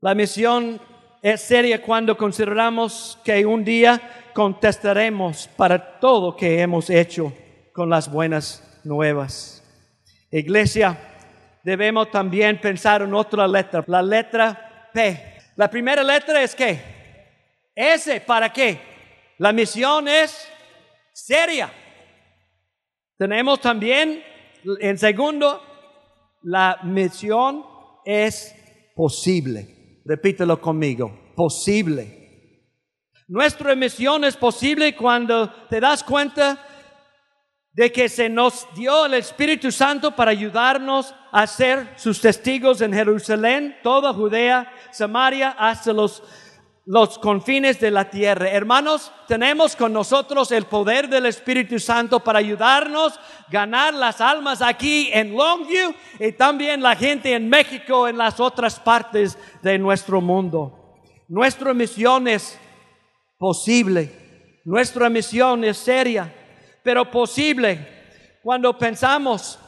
La 0.00 0.14
misión 0.14 0.80
es 1.22 1.40
seria 1.40 1.80
cuando 1.80 2.16
consideramos 2.16 3.18
que 3.24 3.46
un 3.46 3.64
día 3.64 4.30
contestaremos 4.34 5.48
para 5.56 5.98
todo 5.98 6.36
que 6.36 6.60
hemos 6.60 6.90
hecho 6.90 7.32
con 7.72 7.88
las 7.88 8.10
buenas 8.10 8.80
nuevas. 8.84 9.62
Iglesia, 10.30 11.13
debemos 11.64 12.10
también 12.10 12.60
pensar 12.60 13.02
en 13.02 13.14
otra 13.14 13.48
letra, 13.48 13.82
la 13.86 14.02
letra 14.02 14.90
P. 14.92 15.38
La 15.56 15.68
primera 15.68 16.02
letra 16.02 16.42
es 16.42 16.54
qué? 16.54 16.78
S, 17.74 18.20
¿para 18.20 18.52
qué? 18.52 18.78
La 19.38 19.52
misión 19.52 20.06
es 20.06 20.48
seria. 21.12 21.72
Tenemos 23.16 23.60
también, 23.60 24.22
en 24.80 24.98
segundo, 24.98 25.62
la 26.42 26.78
misión 26.84 27.64
es 28.04 28.54
posible. 28.94 30.02
Repítelo 30.04 30.60
conmigo, 30.60 31.32
posible. 31.34 32.24
Nuestra 33.26 33.74
misión 33.74 34.24
es 34.24 34.36
posible 34.36 34.94
cuando 34.94 35.50
te 35.68 35.80
das 35.80 36.04
cuenta 36.04 36.73
de 37.74 37.90
que 37.90 38.08
se 38.08 38.28
nos 38.28 38.68
dio 38.74 39.06
el 39.06 39.14
Espíritu 39.14 39.72
Santo 39.72 40.12
para 40.12 40.30
ayudarnos 40.30 41.12
a 41.32 41.46
ser 41.46 41.88
sus 41.96 42.20
testigos 42.20 42.80
en 42.80 42.92
Jerusalén, 42.92 43.76
toda 43.82 44.14
Judea, 44.14 44.72
Samaria, 44.92 45.56
hasta 45.58 45.92
los, 45.92 46.22
los 46.86 47.18
confines 47.18 47.80
de 47.80 47.90
la 47.90 48.08
tierra. 48.08 48.48
Hermanos, 48.48 49.10
tenemos 49.26 49.74
con 49.74 49.92
nosotros 49.92 50.52
el 50.52 50.66
poder 50.66 51.08
del 51.08 51.26
Espíritu 51.26 51.80
Santo 51.80 52.20
para 52.20 52.38
ayudarnos 52.38 53.16
a 53.16 53.20
ganar 53.50 53.92
las 53.92 54.20
almas 54.20 54.62
aquí 54.62 55.10
en 55.12 55.36
Longview 55.36 55.92
y 56.20 56.30
también 56.30 56.80
la 56.80 56.94
gente 56.94 57.34
en 57.34 57.48
México, 57.48 58.06
en 58.06 58.18
las 58.18 58.38
otras 58.38 58.78
partes 58.78 59.36
de 59.62 59.80
nuestro 59.80 60.20
mundo. 60.20 60.94
Nuestra 61.26 61.74
misión 61.74 62.28
es 62.28 62.56
posible, 63.36 64.60
nuestra 64.64 65.08
misión 65.10 65.64
es 65.64 65.76
seria 65.76 66.32
pero 66.84 67.10
posible 67.10 68.38
cuando 68.42 68.76
pensamos 68.76 69.58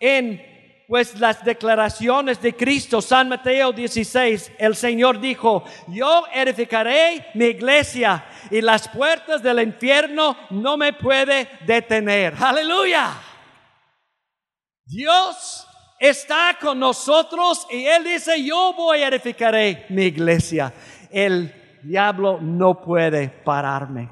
en 0.00 0.52
pues 0.86 1.18
las 1.18 1.42
declaraciones 1.42 2.42
de 2.42 2.54
Cristo, 2.54 3.00
San 3.00 3.28
Mateo 3.30 3.72
16, 3.72 4.52
el 4.58 4.76
Señor 4.76 5.18
dijo, 5.18 5.64
yo 5.88 6.24
edificaré 6.34 7.28
mi 7.34 7.46
iglesia 7.46 8.22
y 8.50 8.60
las 8.60 8.88
puertas 8.88 9.42
del 9.42 9.62
infierno 9.62 10.36
no 10.50 10.76
me 10.76 10.92
puede 10.92 11.48
detener. 11.64 12.34
Aleluya. 12.38 13.12
Dios 14.84 15.66
está 15.98 16.58
con 16.60 16.78
nosotros 16.80 17.66
y 17.70 17.86
Él 17.86 18.04
dice, 18.04 18.44
yo 18.44 18.74
voy 18.76 19.02
a 19.02 19.08
edificaré 19.08 19.86
mi 19.88 20.02
iglesia. 20.02 20.74
El 21.10 21.80
diablo 21.82 22.40
no 22.42 22.82
puede 22.82 23.28
pararme. 23.28 24.10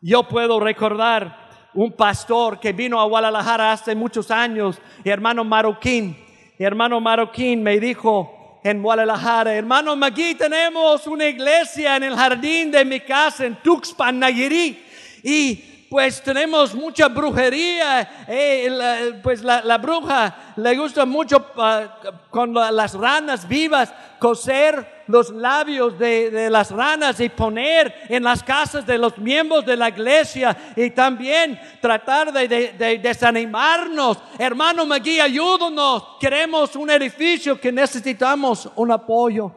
Yo 0.00 0.24
puedo 0.24 0.58
recordar 0.58 1.47
un 1.74 1.92
pastor 1.92 2.58
que 2.58 2.72
vino 2.72 3.00
a 3.00 3.04
Guadalajara 3.04 3.72
hace 3.72 3.94
muchos 3.94 4.30
años, 4.30 4.80
hermano 5.04 5.44
Marroquín. 5.44 6.16
Hermano 6.58 7.00
Marroquín 7.00 7.62
me 7.62 7.78
dijo 7.78 8.60
en 8.64 8.82
Guadalajara, 8.82 9.54
hermano 9.54 9.96
aquí 10.04 10.34
tenemos 10.34 11.06
una 11.06 11.26
iglesia 11.26 11.96
en 11.96 12.02
el 12.02 12.16
jardín 12.16 12.70
de 12.70 12.84
mi 12.84 13.00
casa 13.00 13.46
en 13.46 13.56
Tuxpan, 13.62 14.18
Nayarit. 14.18 14.78
Y 15.22 15.77
pues 15.88 16.22
tenemos 16.22 16.74
mucha 16.74 17.08
brujería, 17.08 18.26
eh, 18.28 19.20
pues 19.22 19.42
la, 19.42 19.78
bruja 19.78 20.52
le 20.56 20.76
gusta 20.76 21.06
mucho 21.06 21.44
ah, 21.56 22.00
con 22.30 22.52
las 22.52 22.94
ranas 22.94 23.48
vivas 23.48 23.92
coser 24.18 24.98
los 25.06 25.30
labios 25.30 25.98
de, 25.98 26.50
las 26.50 26.70
ranas 26.70 27.18
y 27.20 27.28
poner 27.30 27.94
en 28.08 28.22
las 28.22 28.42
casas 28.42 28.86
de 28.86 28.98
los 28.98 29.16
miembros 29.18 29.64
de 29.64 29.76
la 29.76 29.88
iglesia 29.88 30.56
y 30.76 30.90
también 30.90 31.58
tratar 31.80 32.32
de, 32.32 32.98
desanimarnos. 33.02 34.18
Hermano 34.38 34.84
Magui, 34.84 35.20
ayúdanos, 35.20 36.18
queremos 36.20 36.76
un 36.76 36.90
edificio 36.90 37.58
que 37.58 37.72
necesitamos 37.72 38.70
un 38.76 38.92
apoyo. 38.92 39.52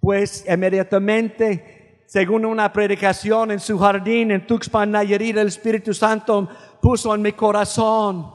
Pues 0.00 0.44
inmediatamente 0.48 1.71
según 2.12 2.44
una 2.44 2.70
predicación 2.70 3.52
en 3.52 3.58
su 3.58 3.78
jardín 3.78 4.32
en 4.32 4.46
Tuxpan, 4.46 4.90
Nayarit, 4.90 5.34
el 5.34 5.48
Espíritu 5.48 5.94
Santo 5.94 6.46
puso 6.78 7.14
en 7.14 7.22
mi 7.22 7.32
corazón. 7.32 8.34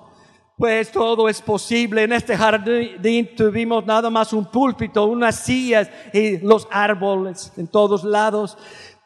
Pues 0.57 0.91
todo 0.91 1.29
es 1.29 1.39
posible. 1.43 2.01
En 2.01 2.11
este 2.11 2.35
jardín 2.35 3.35
tuvimos 3.35 3.85
nada 3.85 4.09
más 4.09 4.33
un 4.33 4.45
púlpito, 4.45 5.05
unas 5.05 5.35
sillas 5.35 5.91
y 6.11 6.39
los 6.39 6.67
árboles 6.71 7.53
en 7.55 7.67
todos 7.67 8.03
lados. 8.03 8.57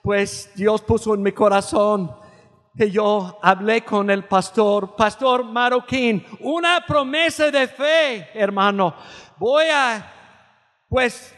Pues 0.02 0.50
Dios 0.56 0.82
puso 0.84 1.16
en 1.16 1.22
mi 1.22 1.34
corazón 1.34 2.10
que 2.74 2.90
yo 2.90 3.40
hablé 3.42 3.84
con 3.84 4.10
el 4.10 4.24
pastor, 4.24 4.96
pastor 4.96 5.44
Maroquín, 5.44 6.26
una 6.40 6.82
promesa 6.88 7.52
de 7.52 7.68
fe, 7.68 8.30
hermano. 8.34 8.96
Voy 9.38 9.66
a, 9.66 10.14
pues, 10.88 11.36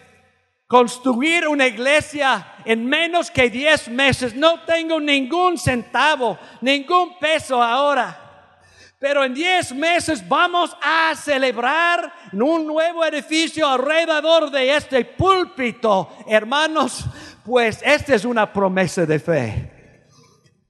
construir 0.67 1.47
una 1.47 1.67
iglesia 1.67 2.56
en 2.65 2.86
menos 2.86 3.30
que 3.30 3.49
10 3.49 3.89
meses. 3.89 4.36
No 4.36 4.62
tengo 4.62 4.99
ningún 4.99 5.58
centavo, 5.58 6.38
ningún 6.62 7.17
peso 7.19 7.62
ahora. 7.62 8.19
Pero 8.99 9.26
en 9.26 9.34
10 9.34 9.73
meses 9.73 10.28
vamos 10.28 10.76
a 10.82 11.13
celebrar 11.15 12.13
un 12.32 12.65
nuevo 12.65 13.04
edificio 13.04 13.67
alrededor 13.67 14.49
de 14.49 14.76
este 14.76 15.04
púlpito. 15.04 16.10
Hermanos, 16.28 17.06
pues 17.43 17.82
esta 17.84 18.15
es 18.15 18.23
una 18.23 18.52
promesa 18.52 19.06
de 19.06 19.19
fe. 19.19 19.73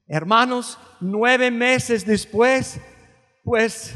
Hermanos, 0.06 0.78
nueve 1.00 1.50
meses 1.50 2.04
después, 2.04 2.78
pues 3.42 3.94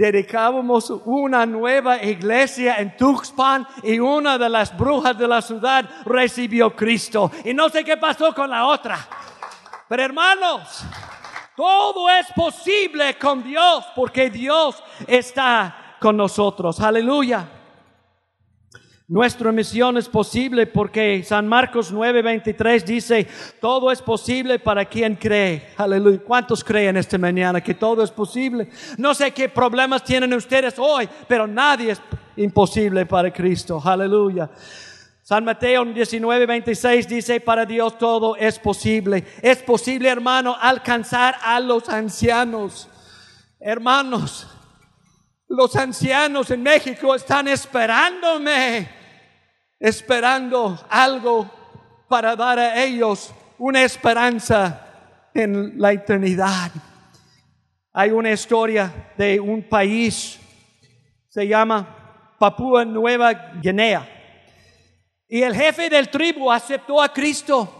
dedicábamos 0.00 0.88
una 1.04 1.44
nueva 1.44 2.02
iglesia 2.02 2.76
en 2.76 2.96
Tuxpan 2.96 3.66
y 3.82 3.98
una 3.98 4.38
de 4.38 4.48
las 4.48 4.74
brujas 4.74 5.18
de 5.18 5.28
la 5.28 5.42
ciudad 5.42 5.84
recibió 6.06 6.74
Cristo. 6.74 7.30
Y 7.44 7.52
no 7.52 7.68
sé 7.68 7.84
qué 7.84 7.98
pasó 7.98 8.34
con 8.34 8.48
la 8.48 8.64
otra. 8.66 8.98
Pero 9.86 10.02
hermanos, 10.02 10.84
todo 11.54 12.08
es 12.08 12.26
posible 12.34 13.18
con 13.18 13.42
Dios 13.42 13.84
porque 13.94 14.30
Dios 14.30 14.82
está 15.06 15.96
con 16.00 16.16
nosotros. 16.16 16.80
Aleluya. 16.80 17.59
Nuestra 19.10 19.50
misión 19.50 19.96
es 19.96 20.08
posible 20.08 20.68
porque 20.68 21.24
San 21.24 21.48
Marcos 21.48 21.92
9:23 21.92 22.84
dice, 22.84 23.26
todo 23.60 23.90
es 23.90 24.00
posible 24.00 24.60
para 24.60 24.84
quien 24.84 25.16
cree. 25.16 25.70
Aleluya. 25.78 26.20
¿Cuántos 26.24 26.62
creen 26.62 26.96
esta 26.96 27.18
mañana 27.18 27.60
que 27.60 27.74
todo 27.74 28.04
es 28.04 28.12
posible? 28.12 28.68
No 28.98 29.12
sé 29.12 29.32
qué 29.32 29.48
problemas 29.48 30.04
tienen 30.04 30.32
ustedes 30.32 30.78
hoy, 30.78 31.08
pero 31.26 31.48
nadie 31.48 31.90
es 31.90 32.00
imposible 32.36 33.04
para 33.04 33.32
Cristo. 33.32 33.82
Aleluya. 33.84 34.48
San 35.24 35.44
Mateo 35.44 35.86
19:26 35.86 37.06
dice, 37.08 37.40
para 37.40 37.66
Dios 37.66 37.98
todo 37.98 38.36
es 38.36 38.60
posible. 38.60 39.24
Es 39.42 39.58
posible, 39.58 40.08
hermano, 40.08 40.56
alcanzar 40.60 41.34
a 41.42 41.58
los 41.58 41.88
ancianos. 41.88 42.88
Hermanos, 43.58 44.46
los 45.48 45.74
ancianos 45.74 46.48
en 46.52 46.62
México 46.62 47.12
están 47.12 47.48
esperándome 47.48 48.99
esperando 49.80 50.78
algo 50.90 51.50
para 52.06 52.36
dar 52.36 52.58
a 52.58 52.84
ellos 52.84 53.32
una 53.58 53.82
esperanza 53.82 54.86
en 55.32 55.80
la 55.80 55.92
eternidad. 55.92 56.70
Hay 57.92 58.10
una 58.10 58.30
historia 58.30 59.12
de 59.16 59.40
un 59.40 59.62
país, 59.62 60.38
se 61.28 61.48
llama 61.48 62.36
Papúa 62.38 62.84
Nueva 62.84 63.32
Guinea, 63.60 64.06
y 65.26 65.42
el 65.42 65.54
jefe 65.54 65.88
del 65.88 66.10
tribu 66.10 66.50
aceptó 66.50 67.00
a 67.00 67.12
Cristo 67.12 67.76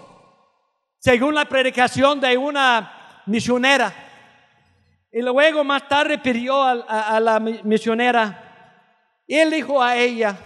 según 0.98 1.34
la 1.34 1.44
predicación 1.44 2.20
de 2.20 2.36
una 2.36 3.22
misionera. 3.26 3.92
Y 5.10 5.22
luego 5.22 5.64
más 5.64 5.88
tarde 5.88 6.18
pidió 6.18 6.62
a, 6.62 6.72
a 7.16 7.20
la 7.20 7.40
misionera, 7.40 9.22
y 9.26 9.36
él 9.36 9.50
dijo 9.50 9.82
a 9.82 9.96
ella, 9.96 10.36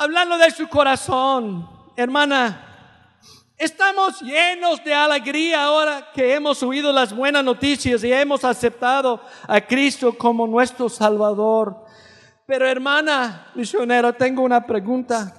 hablando 0.00 0.38
de 0.38 0.50
su 0.50 0.66
corazón, 0.66 1.68
hermana. 1.94 2.66
Estamos 3.58 4.22
llenos 4.22 4.82
de 4.82 4.94
alegría 4.94 5.64
ahora 5.64 6.08
que 6.14 6.34
hemos 6.34 6.62
oído 6.62 6.90
las 6.90 7.14
buenas 7.14 7.44
noticias 7.44 8.02
y 8.02 8.10
hemos 8.10 8.42
aceptado 8.42 9.20
a 9.46 9.60
Cristo 9.60 10.16
como 10.16 10.46
nuestro 10.46 10.88
Salvador. 10.88 11.84
Pero 12.46 12.66
hermana 12.66 13.48
misionera, 13.54 14.10
tengo 14.14 14.42
una 14.42 14.66
pregunta. 14.66 15.36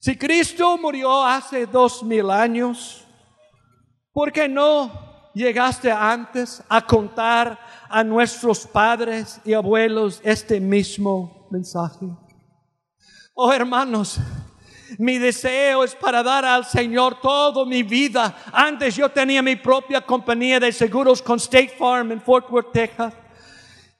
Si 0.00 0.18
Cristo 0.18 0.76
murió 0.76 1.24
hace 1.24 1.66
dos 1.66 2.02
mil 2.02 2.28
años, 2.28 3.04
¿por 4.12 4.32
qué 4.32 4.48
no 4.48 5.30
llegaste 5.34 5.92
antes 5.92 6.64
a 6.68 6.84
contar 6.84 7.60
a 7.88 8.02
nuestros 8.02 8.66
padres 8.66 9.40
y 9.44 9.52
abuelos 9.52 10.20
este 10.24 10.58
mismo 10.58 11.46
mensaje? 11.52 12.23
Oh 13.36 13.52
hermanos, 13.52 14.20
mi 14.96 15.18
deseo 15.18 15.82
es 15.82 15.92
para 15.96 16.22
dar 16.22 16.44
al 16.44 16.64
Señor 16.64 17.20
toda 17.20 17.64
mi 17.66 17.82
vida. 17.82 18.32
Antes 18.52 18.94
yo 18.94 19.08
tenía 19.08 19.42
mi 19.42 19.56
propia 19.56 20.00
compañía 20.00 20.60
de 20.60 20.70
seguros 20.70 21.20
con 21.20 21.38
State 21.38 21.74
Farm 21.76 22.12
en 22.12 22.20
Fort 22.20 22.48
Worth, 22.48 22.70
Texas. 22.70 23.12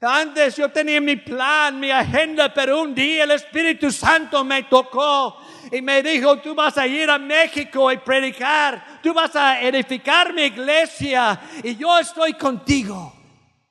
Antes 0.01 0.55
yo 0.55 0.71
tenía 0.71 1.01
mi 1.01 1.17
plan, 1.17 1.81
mi 1.81 1.91
agenda, 1.91 2.55
pero 2.55 2.81
un 2.81 2.95
día 2.95 3.25
el 3.25 3.33
Espíritu 3.33 3.91
Santo 3.91 4.45
me 4.45 4.63
tocó 4.63 5.37
y 5.73 5.83
me 5.83 6.01
dijo, 6.01 6.37
tú 6.39 6.55
vas 6.55 6.79
a 6.79 6.87
ir 6.87 7.11
a 7.11 7.19
México 7.19 7.91
y 7.91 7.97
predicar, 7.97 9.01
tú 9.03 9.13
vas 9.13 9.35
a 9.35 9.61
edificar 9.61 10.33
mi 10.33 10.43
iglesia 10.43 11.41
y 11.65 11.75
yo 11.75 11.99
estoy 11.99 12.35
contigo. 12.35 13.13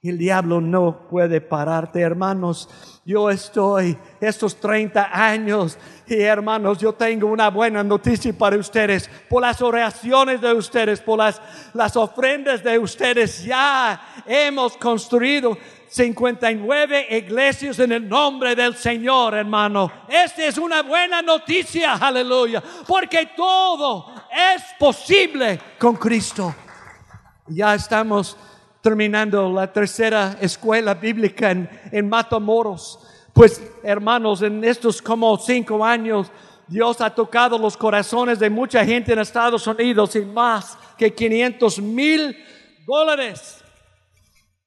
El 0.01 0.17
diablo 0.17 0.59
no 0.59 1.07
puede 1.07 1.39
pararte, 1.39 2.01
hermanos. 2.01 2.67
Yo 3.05 3.29
estoy 3.29 3.97
estos 4.21 4.55
30 4.55 5.09
años 5.11 5.77
y 6.07 6.21
hermanos, 6.21 6.77
yo 6.77 6.93
tengo 6.93 7.27
una 7.27 7.49
buena 7.49 7.83
noticia 7.83 8.31
para 8.31 8.55
ustedes. 8.57 9.09
Por 9.29 9.41
las 9.41 9.61
oraciones 9.61 10.39
de 10.39 10.53
ustedes, 10.53 11.01
por 11.01 11.17
las, 11.19 11.41
las 11.73 11.97
ofrendas 11.97 12.63
de 12.63 12.79
ustedes, 12.79 13.43
ya 13.43 14.23
hemos 14.25 14.77
construido 14.77 15.57
59 15.89 17.07
iglesias 17.17 17.77
en 17.79 17.91
el 17.91 18.07
nombre 18.07 18.55
del 18.55 18.73
Señor, 18.75 19.35
hermano. 19.35 19.91
Esta 20.07 20.45
es 20.45 20.57
una 20.57 20.81
buena 20.81 21.21
noticia, 21.21 21.95
aleluya, 21.95 22.63
porque 22.87 23.31
todo 23.35 24.13
es 24.31 24.63
posible 24.79 25.59
con 25.77 25.97
Cristo. 25.97 26.55
Ya 27.47 27.75
estamos 27.75 28.37
terminando 28.83 29.49
la 29.49 29.71
tercera 29.71 30.37
escuela 30.41 30.93
bíblica 30.93 31.51
en, 31.51 31.69
en 31.89 32.09
Matamoros. 32.09 32.99
Pues 33.31 33.63
hermanos, 33.81 34.41
en 34.41 34.61
estos 34.61 35.01
como 35.01 35.37
cinco 35.37 35.85
años, 35.85 36.29
Dios 36.67 36.99
ha 36.99 37.09
tocado 37.09 37.57
los 37.57 37.77
corazones 37.77 38.39
de 38.39 38.49
mucha 38.49 38.83
gente 38.83 39.13
en 39.13 39.19
Estados 39.19 39.65
Unidos 39.67 40.17
y 40.17 40.25
más 40.25 40.77
que 40.97 41.13
500 41.13 41.79
mil 41.79 42.35
dólares. 42.85 43.63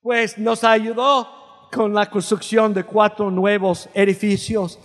Pues 0.00 0.38
nos 0.38 0.64
ayudó 0.64 1.68
con 1.70 1.92
la 1.92 2.08
construcción 2.08 2.72
de 2.72 2.84
cuatro 2.84 3.30
nuevos 3.30 3.86
edificios. 3.92 4.78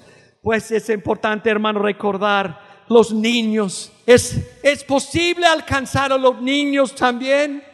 Pues 0.44 0.70
es 0.72 0.90
importante, 0.90 1.50
hermano, 1.50 1.80
recordar 1.80 2.84
los 2.90 3.14
niños. 3.14 3.94
Es, 4.06 4.60
es 4.62 4.84
posible 4.84 5.46
alcanzar 5.46 6.12
a 6.12 6.18
los 6.18 6.42
niños 6.42 6.94
también. 6.94 7.71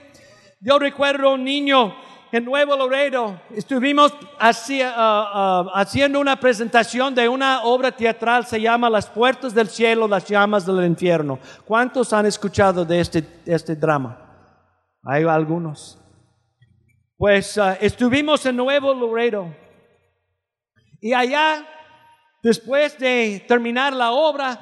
Yo 0.59 0.79
recuerdo 0.79 1.35
un 1.35 1.43
niño 1.43 1.95
en 2.31 2.43
Nuevo 2.43 2.75
Laredo. 2.75 3.39
Estuvimos 3.55 4.11
ah, 4.39 4.51
ah, 4.95 5.65
haciendo 5.75 6.19
una 6.19 6.39
presentación 6.39 7.13
de 7.13 7.29
una 7.29 7.61
obra 7.61 7.91
teatral, 7.91 8.43
se 8.45 8.59
llama 8.59 8.89
Las 8.89 9.05
puertas 9.05 9.53
del 9.53 9.69
cielo, 9.69 10.07
las 10.07 10.25
llamas 10.25 10.65
del 10.65 10.83
infierno. 10.83 11.37
¿Cuántos 11.63 12.11
han 12.11 12.25
escuchado 12.25 12.83
de 12.83 12.99
este, 12.99 13.23
este 13.45 13.75
drama? 13.75 14.17
Hay 15.03 15.23
algunos. 15.25 15.99
Pues 17.17 17.55
ah, 17.59 17.77
estuvimos 17.79 18.43
en 18.47 18.55
Nuevo 18.55 18.95
Laredo. 18.95 19.55
Y 20.99 21.13
allá, 21.13 21.67
después 22.41 22.97
de 22.97 23.45
terminar 23.47 23.93
la 23.93 24.09
obra, 24.11 24.59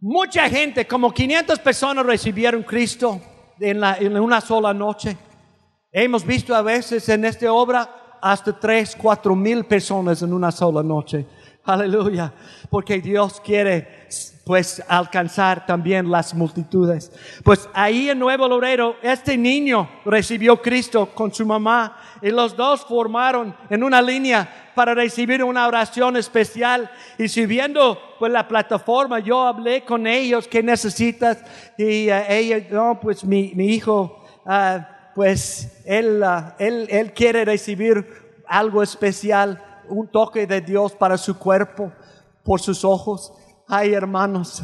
mucha 0.00 0.48
gente, 0.50 0.88
como 0.88 1.14
500 1.14 1.56
personas 1.60 2.04
recibieron 2.04 2.64
Cristo 2.64 3.20
en, 3.60 3.80
la, 3.80 3.96
en 3.98 4.18
una 4.18 4.40
sola 4.40 4.72
noche. 4.74 5.16
Hemos 5.90 6.24
visto 6.24 6.54
a 6.54 6.62
veces 6.62 7.08
en 7.08 7.24
esta 7.24 7.52
obra 7.52 8.18
hasta 8.20 8.58
tres, 8.58 8.96
cuatro 9.00 9.34
mil 9.34 9.64
personas 9.64 10.22
en 10.22 10.32
una 10.32 10.50
sola 10.50 10.82
noche. 10.82 11.26
Aleluya. 11.64 12.32
Porque 12.70 13.00
Dios 13.00 13.40
quiere 13.40 14.06
pues 14.48 14.82
alcanzar 14.88 15.66
también 15.66 16.10
las 16.10 16.32
multitudes. 16.32 17.12
Pues 17.44 17.68
ahí 17.74 18.08
en 18.08 18.18
Nuevo 18.18 18.48
Laredo, 18.48 18.96
este 19.02 19.36
niño 19.36 19.86
recibió 20.06 20.62
Cristo 20.62 21.10
con 21.14 21.34
su 21.34 21.44
mamá 21.44 21.98
y 22.22 22.30
los 22.30 22.56
dos 22.56 22.80
formaron 22.86 23.54
en 23.68 23.84
una 23.84 24.00
línea 24.00 24.70
para 24.74 24.94
recibir 24.94 25.44
una 25.44 25.68
oración 25.68 26.16
especial. 26.16 26.90
Y 27.18 27.28
subiendo 27.28 28.00
pues 28.18 28.32
la 28.32 28.48
plataforma 28.48 29.18
yo 29.18 29.42
hablé 29.42 29.84
con 29.84 30.06
ellos 30.06 30.48
qué 30.48 30.62
necesitas 30.62 31.44
y 31.76 32.08
uh, 32.10 32.14
ella 32.26 32.66
no 32.70 32.98
pues 33.02 33.22
mi, 33.26 33.52
mi 33.54 33.74
hijo 33.74 34.24
uh, 34.46 34.78
pues 35.14 35.82
él, 35.84 36.22
uh, 36.22 36.54
él 36.58 36.86
él 36.88 37.12
quiere 37.12 37.44
recibir 37.44 38.02
algo 38.46 38.82
especial 38.82 39.62
un 39.90 40.08
toque 40.08 40.46
de 40.46 40.62
Dios 40.62 40.92
para 40.92 41.18
su 41.18 41.38
cuerpo 41.38 41.92
por 42.42 42.62
sus 42.62 42.82
ojos 42.82 43.34
ay 43.68 43.92
hermanos 43.92 44.62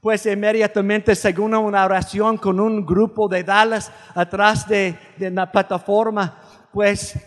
Pues 0.00 0.24
inmediatamente, 0.24 1.14
según 1.14 1.54
una 1.54 1.84
oración 1.84 2.38
con 2.38 2.58
un 2.58 2.86
grupo 2.86 3.28
de 3.28 3.44
Dallas 3.44 3.92
atrás 4.14 4.66
de, 4.66 4.98
de 5.18 5.30
la 5.30 5.52
plataforma, 5.52 6.40
pues 6.72 7.18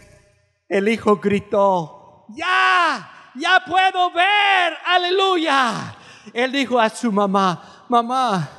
el 0.67 0.89
hijo 0.89 1.17
gritó, 1.17 2.25
ya, 2.29 3.31
ya 3.35 3.63
puedo 3.63 4.11
ver, 4.11 4.73
aleluya. 4.87 5.95
Él 6.33 6.51
dijo 6.51 6.79
a 6.79 6.89
su 6.89 7.11
mamá, 7.11 7.85
mamá, 7.87 8.49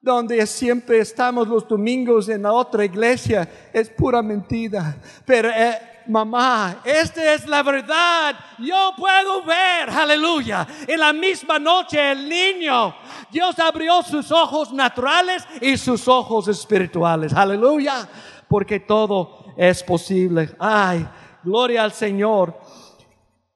donde 0.00 0.46
siempre 0.46 1.00
estamos 1.00 1.48
los 1.48 1.66
domingos 1.66 2.28
en 2.28 2.42
la 2.42 2.52
otra 2.52 2.84
iglesia, 2.84 3.48
es 3.72 3.90
pura 3.90 4.22
mentira. 4.22 4.96
Pero 5.24 5.50
eh, 5.50 5.95
mamá, 6.08 6.80
esta 6.84 7.34
es 7.34 7.46
la 7.46 7.62
verdad. 7.62 8.36
Yo 8.58 8.92
puedo 8.96 9.42
ver, 9.42 9.90
aleluya. 9.90 10.66
En 10.86 11.00
la 11.00 11.12
misma 11.12 11.58
noche 11.58 12.12
el 12.12 12.28
niño, 12.28 12.94
Dios 13.30 13.58
abrió 13.58 14.02
sus 14.02 14.30
ojos 14.30 14.72
naturales 14.72 15.46
y 15.60 15.76
sus 15.76 16.06
ojos 16.08 16.48
espirituales, 16.48 17.32
aleluya. 17.32 18.08
Porque 18.48 18.80
todo 18.80 19.54
es 19.56 19.82
posible. 19.82 20.54
Ay, 20.58 21.06
gloria 21.42 21.82
al 21.82 21.92
Señor. 21.92 22.58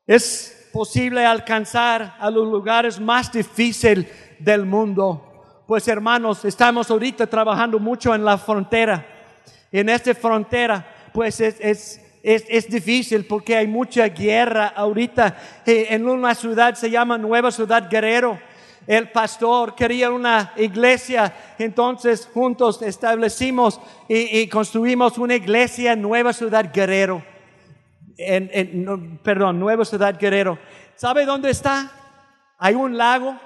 Es 0.07 0.69
posible 0.73 1.25
alcanzar 1.25 2.17
a 2.19 2.31
los 2.31 2.47
lugares 2.49 2.99
más 2.99 3.31
difíciles 3.31 4.07
del 4.41 4.67
mundo 4.67 5.31
pues 5.71 5.87
hermanos, 5.87 6.45
estamos 6.45 6.91
ahorita 6.91 7.29
trabajando 7.29 7.79
mucho 7.79 8.13
en 8.13 8.25
la 8.25 8.37
frontera. 8.37 9.07
En 9.71 9.89
esta 9.89 10.13
frontera, 10.17 10.85
pues 11.13 11.41
es, 11.41 11.61
es, 11.61 12.01
es, 12.23 12.45
es 12.49 12.69
difícil 12.69 13.25
porque 13.27 13.57
hay 13.57 13.67
mucha 13.67 14.09
guerra 14.09 14.69
ahorita. 14.69 15.37
Eh, 15.67 15.89
en 15.91 16.09
una 16.09 16.35
ciudad 16.35 16.75
se 16.75 16.91
llama 16.91 17.19
Nueva 17.19 17.51
Ciudad 17.51 17.89
Guerrero. 17.91 18.39
El 18.87 19.11
pastor 19.11 19.75
quería 19.75 20.11
una 20.11 20.53
iglesia, 20.57 21.33
entonces 21.59 22.29
juntos 22.33 22.83
establecimos 22.83 23.81
y, 24.09 24.41
y 24.41 24.49
construimos 24.49 25.19
una 25.19 25.35
iglesia 25.35 25.93
en 25.93 26.03
Nueva 26.03 26.33
Ciudad 26.33 26.73
Guerrero. 26.73 27.23
En, 28.17 28.51
en, 28.53 28.85
no, 28.85 29.19
perdón, 29.23 29.61
Nueva 29.61 29.85
Ciudad 29.85 30.19
Guerrero. 30.19 30.59
¿Sabe 30.97 31.25
dónde 31.25 31.51
está? 31.51 31.91
Hay 32.59 32.75
un 32.75 32.97
lago 32.97 33.39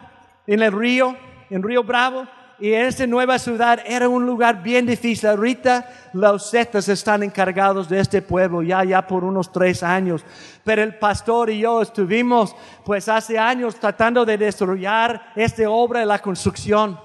en 0.46 0.62
el 0.62 0.72
río 0.72 1.16
en 1.50 1.62
Río 1.62 1.84
Bravo, 1.84 2.26
y 2.58 2.72
esta 2.72 3.06
nueva 3.06 3.38
ciudad 3.38 3.80
era 3.84 4.08
un 4.08 4.24
lugar 4.24 4.62
bien 4.62 4.86
difícil. 4.86 5.28
Ahorita 5.28 5.88
los 6.12 6.50
zetas 6.50 6.88
están 6.88 7.22
encargados 7.22 7.88
de 7.88 8.00
este 8.00 8.22
pueblo 8.22 8.62
ya, 8.62 8.84
ya 8.84 9.06
por 9.06 9.24
unos 9.24 9.50
tres 9.50 9.82
años. 9.82 10.24
Pero 10.62 10.82
el 10.82 10.96
pastor 10.98 11.50
y 11.50 11.60
yo 11.60 11.82
estuvimos 11.82 12.54
pues 12.84 13.08
hace 13.08 13.38
años 13.38 13.74
tratando 13.76 14.24
de 14.24 14.38
desarrollar 14.38 15.32
esta 15.34 15.68
obra 15.68 16.00
de 16.00 16.06
la 16.06 16.20
construcción. 16.20 16.98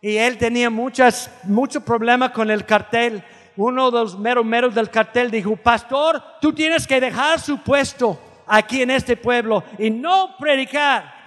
Y 0.00 0.16
él 0.16 0.38
tenía 0.38 0.70
muchas, 0.70 1.30
mucho 1.44 1.82
problema 1.82 2.32
con 2.32 2.50
el 2.50 2.64
cartel. 2.64 3.22
Uno 3.56 3.90
de 3.90 3.98
los 3.98 4.18
meros 4.18 4.44
meros 4.44 4.74
del 4.74 4.90
cartel 4.90 5.30
dijo, 5.30 5.54
pastor, 5.56 6.22
tú 6.40 6.52
tienes 6.52 6.86
que 6.86 7.00
dejar 7.00 7.38
su 7.38 7.58
puesto 7.58 8.18
aquí 8.46 8.82
en 8.82 8.90
este 8.90 9.16
pueblo 9.16 9.62
y 9.78 9.90
no 9.90 10.36
predicar 10.38 11.19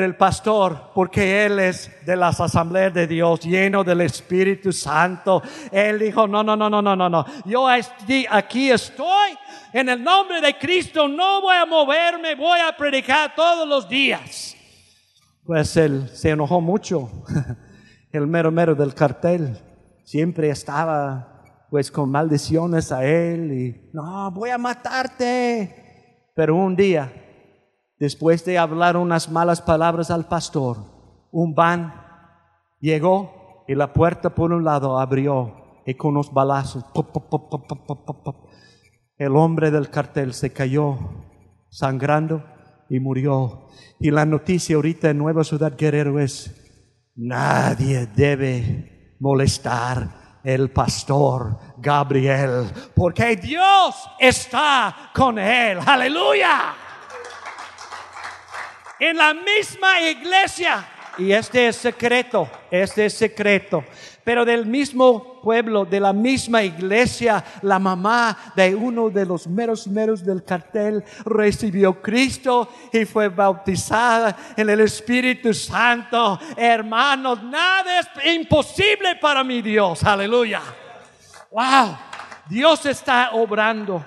el 0.00 0.16
pastor, 0.16 0.90
porque 0.94 1.44
él 1.44 1.58
es 1.58 1.90
de 2.06 2.16
las 2.16 2.40
asambleas 2.40 2.94
de 2.94 3.06
Dios, 3.06 3.40
lleno 3.40 3.84
del 3.84 4.00
Espíritu 4.00 4.72
Santo, 4.72 5.42
él 5.70 5.98
dijo, 5.98 6.26
no, 6.26 6.42
no, 6.42 6.56
no, 6.56 6.70
no, 6.70 6.80
no, 6.80 6.96
no, 6.96 7.08
no. 7.08 7.26
Yo 7.44 7.66
aquí 7.68 8.70
estoy, 8.70 9.36
en 9.72 9.88
el 9.88 10.02
nombre 10.02 10.40
de 10.40 10.56
Cristo, 10.58 11.08
no 11.08 11.42
voy 11.42 11.56
a 11.56 11.66
moverme, 11.66 12.34
voy 12.34 12.60
a 12.60 12.76
predicar 12.76 13.34
todos 13.34 13.68
los 13.68 13.88
días. 13.88 14.56
Pues 15.44 15.76
él 15.76 16.08
se 16.12 16.30
enojó 16.30 16.60
mucho, 16.60 17.10
el 18.12 18.26
mero 18.26 18.50
mero 18.50 18.74
del 18.74 18.94
cartel, 18.94 19.58
siempre 20.04 20.50
estaba 20.50 21.28
pues 21.70 21.90
con 21.90 22.10
maldiciones 22.10 22.92
a 22.92 23.04
él 23.04 23.52
y, 23.52 23.90
no, 23.92 24.30
voy 24.30 24.50
a 24.50 24.58
matarte. 24.58 26.30
Pero 26.34 26.56
un 26.56 26.76
día 26.76 27.21
después 28.02 28.44
de 28.44 28.58
hablar 28.58 28.96
unas 28.96 29.30
malas 29.30 29.62
palabras 29.62 30.10
al 30.10 30.26
pastor, 30.26 30.76
un 31.30 31.54
van 31.54 31.94
llegó 32.80 33.64
y 33.68 33.76
la 33.76 33.92
puerta 33.92 34.34
por 34.34 34.50
un 34.50 34.64
lado 34.64 34.98
abrió 34.98 35.82
y 35.86 35.94
con 35.94 36.10
unos 36.10 36.32
balazos, 36.32 36.84
el 39.18 39.36
hombre 39.36 39.70
del 39.70 39.88
cartel 39.88 40.34
se 40.34 40.52
cayó 40.52 40.98
sangrando 41.70 42.42
y 42.88 42.98
murió. 42.98 43.68
Y 44.00 44.10
la 44.10 44.26
noticia 44.26 44.74
ahorita 44.74 45.10
en 45.10 45.18
Nueva 45.18 45.44
Ciudad 45.44 45.74
Guerrero 45.78 46.18
es, 46.18 47.12
nadie 47.14 48.06
debe 48.06 49.16
molestar 49.20 50.40
el 50.42 50.72
pastor 50.72 51.56
Gabriel, 51.78 52.64
porque 52.96 53.36
Dios 53.36 53.94
está 54.18 55.12
con 55.14 55.38
él. 55.38 55.78
Aleluya 55.86 56.74
en 59.02 59.16
la 59.16 59.34
misma 59.34 60.00
iglesia. 60.00 60.86
Y 61.18 61.32
este 61.32 61.68
es 61.68 61.76
secreto, 61.76 62.48
este 62.70 63.06
es 63.06 63.14
secreto. 63.14 63.84
Pero 64.24 64.44
del 64.44 64.64
mismo 64.64 65.40
pueblo, 65.42 65.84
de 65.84 65.98
la 65.98 66.12
misma 66.12 66.62
iglesia, 66.62 67.44
la 67.62 67.80
mamá 67.80 68.38
de 68.54 68.74
uno 68.74 69.10
de 69.10 69.26
los 69.26 69.48
meros 69.48 69.88
meros 69.88 70.24
del 70.24 70.44
cartel 70.44 71.02
recibió 71.24 72.00
Cristo 72.00 72.72
y 72.92 73.04
fue 73.04 73.28
bautizada 73.28 74.36
en 74.56 74.70
el 74.70 74.80
Espíritu 74.80 75.52
Santo. 75.52 76.38
Hermanos, 76.56 77.42
nada 77.42 77.98
es 77.98 78.36
imposible 78.36 79.16
para 79.16 79.42
mi 79.42 79.60
Dios. 79.60 80.04
Aleluya. 80.04 80.62
Wow. 81.50 81.98
Dios 82.48 82.86
está 82.86 83.30
obrando. 83.32 84.02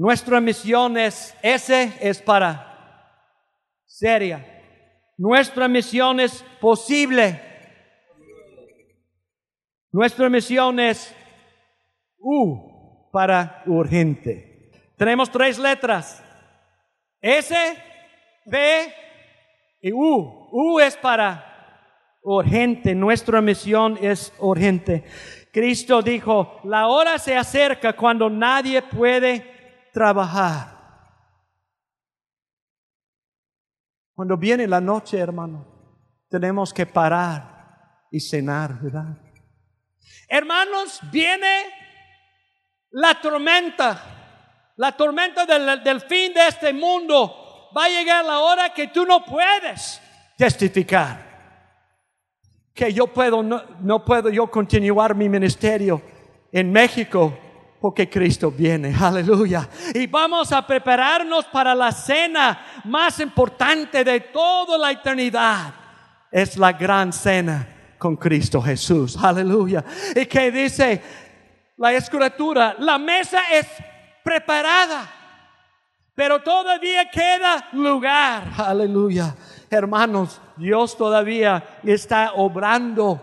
Nuestra 0.00 0.40
misión 0.40 0.96
es, 0.96 1.36
ese 1.42 1.92
es 2.00 2.22
para 2.22 3.18
seria. 3.84 4.46
Nuestra 5.16 5.66
misión 5.66 6.20
es 6.20 6.44
posible. 6.60 7.42
Nuestra 9.90 10.28
misión 10.28 10.78
es 10.78 11.12
U 12.16 13.10
para 13.12 13.64
urgente. 13.66 14.70
Tenemos 14.96 15.32
tres 15.32 15.58
letras. 15.58 16.22
S, 17.20 17.52
P 18.48 18.94
y 19.82 19.90
U. 19.90 20.48
U 20.52 20.78
es 20.78 20.96
para 20.96 22.14
urgente. 22.22 22.94
Nuestra 22.94 23.40
misión 23.40 23.98
es 24.00 24.32
urgente. 24.38 25.02
Cristo 25.52 26.02
dijo, 26.02 26.60
la 26.62 26.86
hora 26.86 27.18
se 27.18 27.36
acerca 27.36 27.94
cuando 27.94 28.30
nadie 28.30 28.80
puede 28.80 29.57
trabajar. 29.92 30.78
Cuando 34.14 34.36
viene 34.36 34.66
la 34.66 34.80
noche, 34.80 35.18
hermano, 35.18 35.64
tenemos 36.28 36.72
que 36.74 36.86
parar 36.86 38.06
y 38.10 38.20
cenar, 38.20 38.80
¿verdad? 38.80 39.16
Hermanos, 40.28 41.00
viene 41.10 41.66
la 42.90 43.20
tormenta, 43.20 44.72
la 44.76 44.96
tormenta 44.96 45.46
del, 45.46 45.82
del, 45.82 46.00
fin 46.00 46.34
de 46.34 46.48
este 46.48 46.72
mundo. 46.72 47.70
Va 47.76 47.84
a 47.84 47.88
llegar 47.88 48.24
la 48.24 48.40
hora 48.40 48.74
que 48.74 48.88
tú 48.88 49.06
no 49.06 49.24
puedes 49.24 50.00
testificar. 50.36 51.26
Que 52.74 52.92
yo 52.92 53.06
puedo, 53.06 53.42
no, 53.42 53.62
no 53.80 54.04
puedo 54.04 54.30
yo 54.30 54.50
continuar 54.50 55.14
mi 55.14 55.28
ministerio 55.28 56.02
en 56.52 56.72
México 56.72 57.36
porque 57.80 58.08
Cristo 58.08 58.50
viene, 58.50 58.94
aleluya. 59.00 59.68
Y 59.94 60.06
vamos 60.06 60.52
a 60.52 60.66
prepararnos 60.66 61.44
para 61.46 61.74
la 61.74 61.92
cena 61.92 62.82
más 62.84 63.20
importante 63.20 64.02
de 64.04 64.20
toda 64.20 64.76
la 64.76 64.90
eternidad. 64.90 65.74
Es 66.30 66.56
la 66.56 66.72
gran 66.72 67.12
cena 67.12 67.66
con 67.98 68.16
Cristo 68.16 68.60
Jesús, 68.60 69.16
aleluya. 69.16 69.84
Y 70.14 70.26
que 70.26 70.50
dice 70.50 71.02
la 71.76 71.92
escritura, 71.92 72.74
la 72.78 72.98
mesa 72.98 73.40
es 73.52 73.66
preparada, 74.24 75.08
pero 76.14 76.42
todavía 76.42 77.08
queda 77.08 77.68
lugar, 77.72 78.48
aleluya. 78.56 79.34
Hermanos, 79.70 80.40
Dios 80.56 80.96
todavía 80.96 81.78
está 81.84 82.32
obrando 82.34 83.20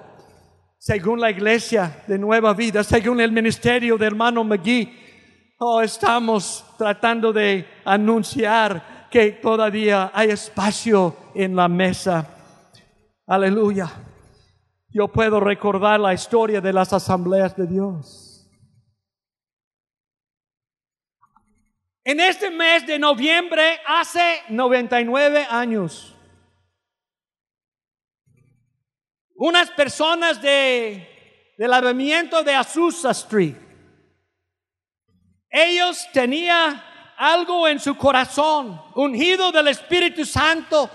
según 0.86 1.20
la 1.20 1.32
iglesia 1.32 2.04
de 2.06 2.20
Nueva 2.20 2.54
Vida, 2.54 2.84
según 2.84 3.20
el 3.20 3.32
ministerio 3.32 3.98
de 3.98 4.06
hermano 4.06 4.44
McGee, 4.44 5.56
oh, 5.58 5.82
estamos 5.82 6.64
tratando 6.78 7.34
de 7.34 7.68
anunciar 7.84 9.08
que 9.10 9.32
todavía 9.32 10.12
hay 10.14 10.30
espacio 10.30 11.18
en 11.34 11.56
la 11.56 11.68
mesa. 11.68 12.30
Aleluya. 13.26 13.92
Yo 14.90 15.08
puedo 15.08 15.40
recordar 15.40 16.00
la 16.00 16.14
historia 16.14 16.62
de 16.62 16.72
las 16.72 16.94
asambleas 16.94 17.58
de 17.58 17.66
Dios. 17.66 18.48
En 22.04 22.20
este 22.20 22.52
mes 22.52 22.86
de 22.86 23.00
noviembre, 23.00 23.80
hace 23.88 24.44
99 24.50 25.48
años, 25.50 26.15
unas 29.36 29.70
personas 29.72 30.42
de, 30.42 31.54
del 31.58 31.70
movimiento 31.70 32.42
de 32.44 32.56
Azusa 32.56 33.12
Street. 33.12 33.56
Ellos 35.50 36.08
tenían 36.12 36.84
algo 37.18 37.68
en 37.68 37.80
su 37.80 37.96
corazón, 37.96 38.82
ungido 38.96 39.52
del 39.52 39.70
Espíritu 39.70 40.26
Santo. 40.26 40.90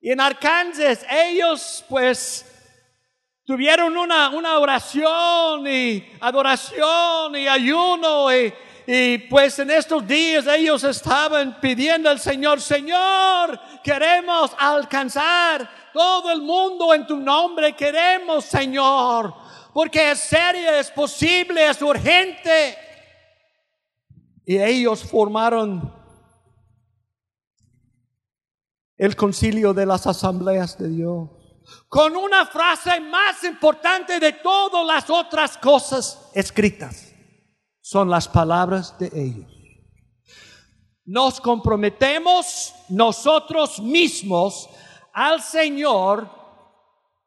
Y 0.00 0.10
en 0.10 0.20
Arkansas 0.20 1.04
ellos 1.10 1.84
pues 1.88 2.44
tuvieron 3.44 3.96
una, 3.96 4.30
una 4.30 4.58
oración 4.58 5.66
y 5.66 6.06
adoración 6.20 7.36
y 7.36 7.48
ayuno 7.48 8.28
y 8.86 9.18
pues 9.30 9.58
en 9.58 9.70
estos 9.70 10.06
días 10.06 10.46
ellos 10.46 10.84
estaban 10.84 11.58
pidiendo 11.58 12.10
al 12.10 12.20
Señor, 12.20 12.60
Señor, 12.60 13.58
queremos 13.82 14.54
alcanzar 14.58 15.83
todo 15.94 16.32
el 16.32 16.42
mundo 16.42 16.92
en 16.92 17.06
tu 17.06 17.16
nombre, 17.16 17.74
queremos, 17.76 18.44
Señor, 18.44 19.32
porque 19.72 20.10
es 20.10 20.18
serio, 20.18 20.72
es 20.72 20.90
posible, 20.90 21.70
es 21.70 21.80
urgente. 21.80 22.76
Y 24.44 24.58
ellos 24.58 25.04
formaron 25.04 25.94
el 28.96 29.14
concilio 29.14 29.72
de 29.72 29.86
las 29.86 30.04
asambleas 30.08 30.76
de 30.76 30.88
Dios 30.88 31.30
con 31.88 32.16
una 32.16 32.44
frase 32.44 33.00
más 33.00 33.44
importante 33.44 34.18
de 34.18 34.32
todas 34.32 34.84
las 34.84 35.08
otras 35.08 35.56
cosas 35.56 36.28
escritas. 36.34 37.12
Son 37.80 38.10
las 38.10 38.26
palabras 38.26 38.98
de 38.98 39.10
ellos. 39.14 39.50
Nos 41.04 41.40
comprometemos 41.40 42.74
nosotros 42.88 43.78
mismos 43.78 44.68
al 45.14 45.40
Señor 45.40 46.28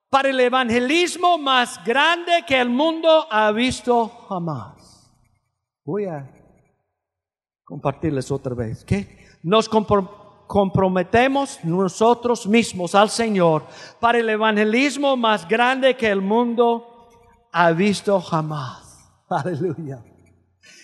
para 0.09 0.29
el 0.29 0.39
evangelismo 0.39 1.37
más 1.37 1.83
grande 1.83 2.43
que 2.45 2.59
el 2.59 2.69
mundo 2.69 3.27
ha 3.31 3.51
visto 3.51 4.07
jamás. 4.29 5.11
Voy 5.83 6.05
a 6.05 6.29
compartirles 7.63 8.29
otra 8.31 8.53
vez. 8.53 8.83
¿Qué? 8.83 9.25
Nos 9.41 9.69
comprometemos 9.69 11.59
nosotros 11.63 12.45
mismos 12.45 12.93
al 12.95 13.09
Señor 13.09 13.65
para 13.99 14.19
el 14.19 14.29
evangelismo 14.29 15.15
más 15.17 15.47
grande 15.47 15.95
que 15.95 16.07
el 16.07 16.21
mundo 16.21 17.09
ha 17.51 17.71
visto 17.71 18.19
jamás. 18.21 19.09
Aleluya. 19.29 20.03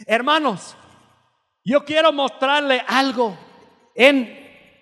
Hermanos, 0.06 0.76
yo 1.64 1.84
quiero 1.86 2.12
mostrarle 2.12 2.82
algo 2.88 3.38
en, 3.96 4.30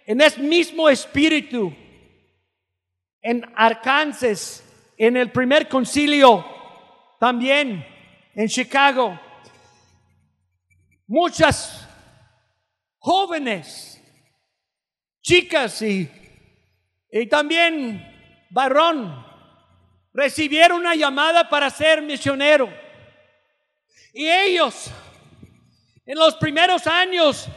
en 0.06 0.22
ese 0.22 0.42
mismo 0.42 0.90
espíritu, 0.90 1.74
en 3.22 3.46
Arkansas, 3.56 4.64
en 4.98 5.18
el 5.18 5.32
primer 5.32 5.68
concilio, 5.68 6.46
también 7.20 7.86
en 8.34 8.48
Chicago. 8.48 9.20
Muchas 11.08 11.88
jóvenes, 12.98 14.02
chicas 15.22 15.82
y, 15.82 16.10
y 17.12 17.28
también 17.28 18.48
varón 18.50 19.26
recibieron 20.14 20.80
una 20.80 20.96
llamada 20.96 21.48
para 21.50 21.70
ser 21.70 22.02
misionero. 22.02 22.72
Y 24.14 24.28
ellos, 24.28 24.92
en 26.06 26.18
los 26.18 26.36
primeros 26.36 26.88
años, 26.88 27.48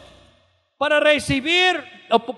para 0.76 1.00
recibir 1.00 1.82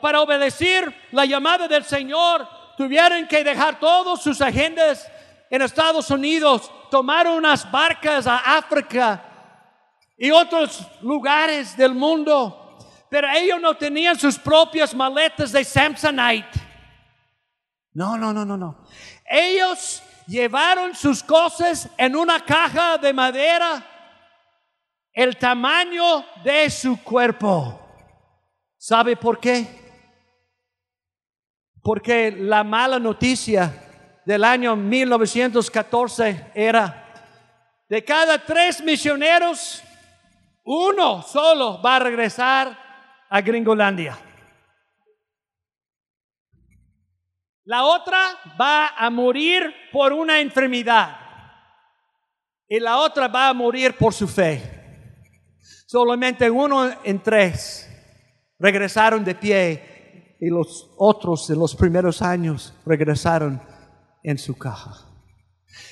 para 0.00 0.20
obedecer 0.20 0.94
la 1.12 1.24
llamada 1.24 1.68
del 1.68 1.84
Señor, 1.84 2.48
tuvieron 2.76 3.26
que 3.26 3.44
dejar 3.44 3.78
todas 3.80 4.22
sus 4.22 4.40
agendas 4.40 5.10
en 5.50 5.62
Estados 5.62 6.10
Unidos, 6.10 6.70
tomar 6.90 7.26
unas 7.26 7.70
barcas 7.70 8.26
a 8.26 8.56
África 8.56 9.22
y 10.16 10.30
otros 10.30 10.86
lugares 11.02 11.76
del 11.76 11.94
mundo 11.94 12.62
pero 13.08 13.28
ellos 13.28 13.60
no 13.60 13.74
tenían 13.76 14.18
sus 14.18 14.38
propias 14.38 14.94
maletas 14.94 15.52
de 15.52 15.64
Samsonite. 15.64 16.60
No, 17.92 18.16
no, 18.16 18.32
no, 18.32 18.44
no, 18.44 18.56
no. 18.56 18.84
Ellos 19.24 20.02
llevaron 20.26 20.94
sus 20.94 21.22
cosas 21.22 21.88
en 21.96 22.16
una 22.16 22.44
caja 22.44 22.98
de 22.98 23.12
madera 23.12 23.84
el 25.12 25.36
tamaño 25.36 26.24
de 26.44 26.68
su 26.68 27.02
cuerpo. 27.02 27.80
¿Sabe 28.76 29.16
por 29.16 29.40
qué? 29.40 29.85
Porque 31.86 32.32
la 32.32 32.64
mala 32.64 32.98
noticia 32.98 33.72
del 34.24 34.42
año 34.42 34.74
1914 34.74 36.50
era 36.52 37.14
de 37.88 38.04
cada 38.04 38.44
tres 38.44 38.82
misioneros, 38.82 39.84
uno 40.64 41.22
solo 41.22 41.80
va 41.80 41.94
a 41.94 41.98
regresar 42.00 42.76
a 43.30 43.40
Gringolandia. 43.40 44.18
La 47.62 47.84
otra 47.84 48.20
va 48.60 48.88
a 48.88 49.08
morir 49.08 49.72
por 49.92 50.12
una 50.12 50.40
enfermedad. 50.40 51.16
Y 52.66 52.80
la 52.80 52.98
otra 52.98 53.28
va 53.28 53.50
a 53.50 53.54
morir 53.54 53.96
por 53.96 54.12
su 54.12 54.26
fe. 54.26 54.60
Solamente 55.86 56.50
uno 56.50 56.90
en 57.04 57.22
tres 57.22 57.88
regresaron 58.58 59.24
de 59.24 59.36
pie 59.36 59.95
y 60.40 60.48
los 60.48 60.90
otros 60.96 61.48
de 61.48 61.56
los 61.56 61.74
primeros 61.74 62.22
años 62.22 62.74
regresaron 62.84 63.60
en 64.22 64.38
su 64.38 64.56
caja. 64.56 65.06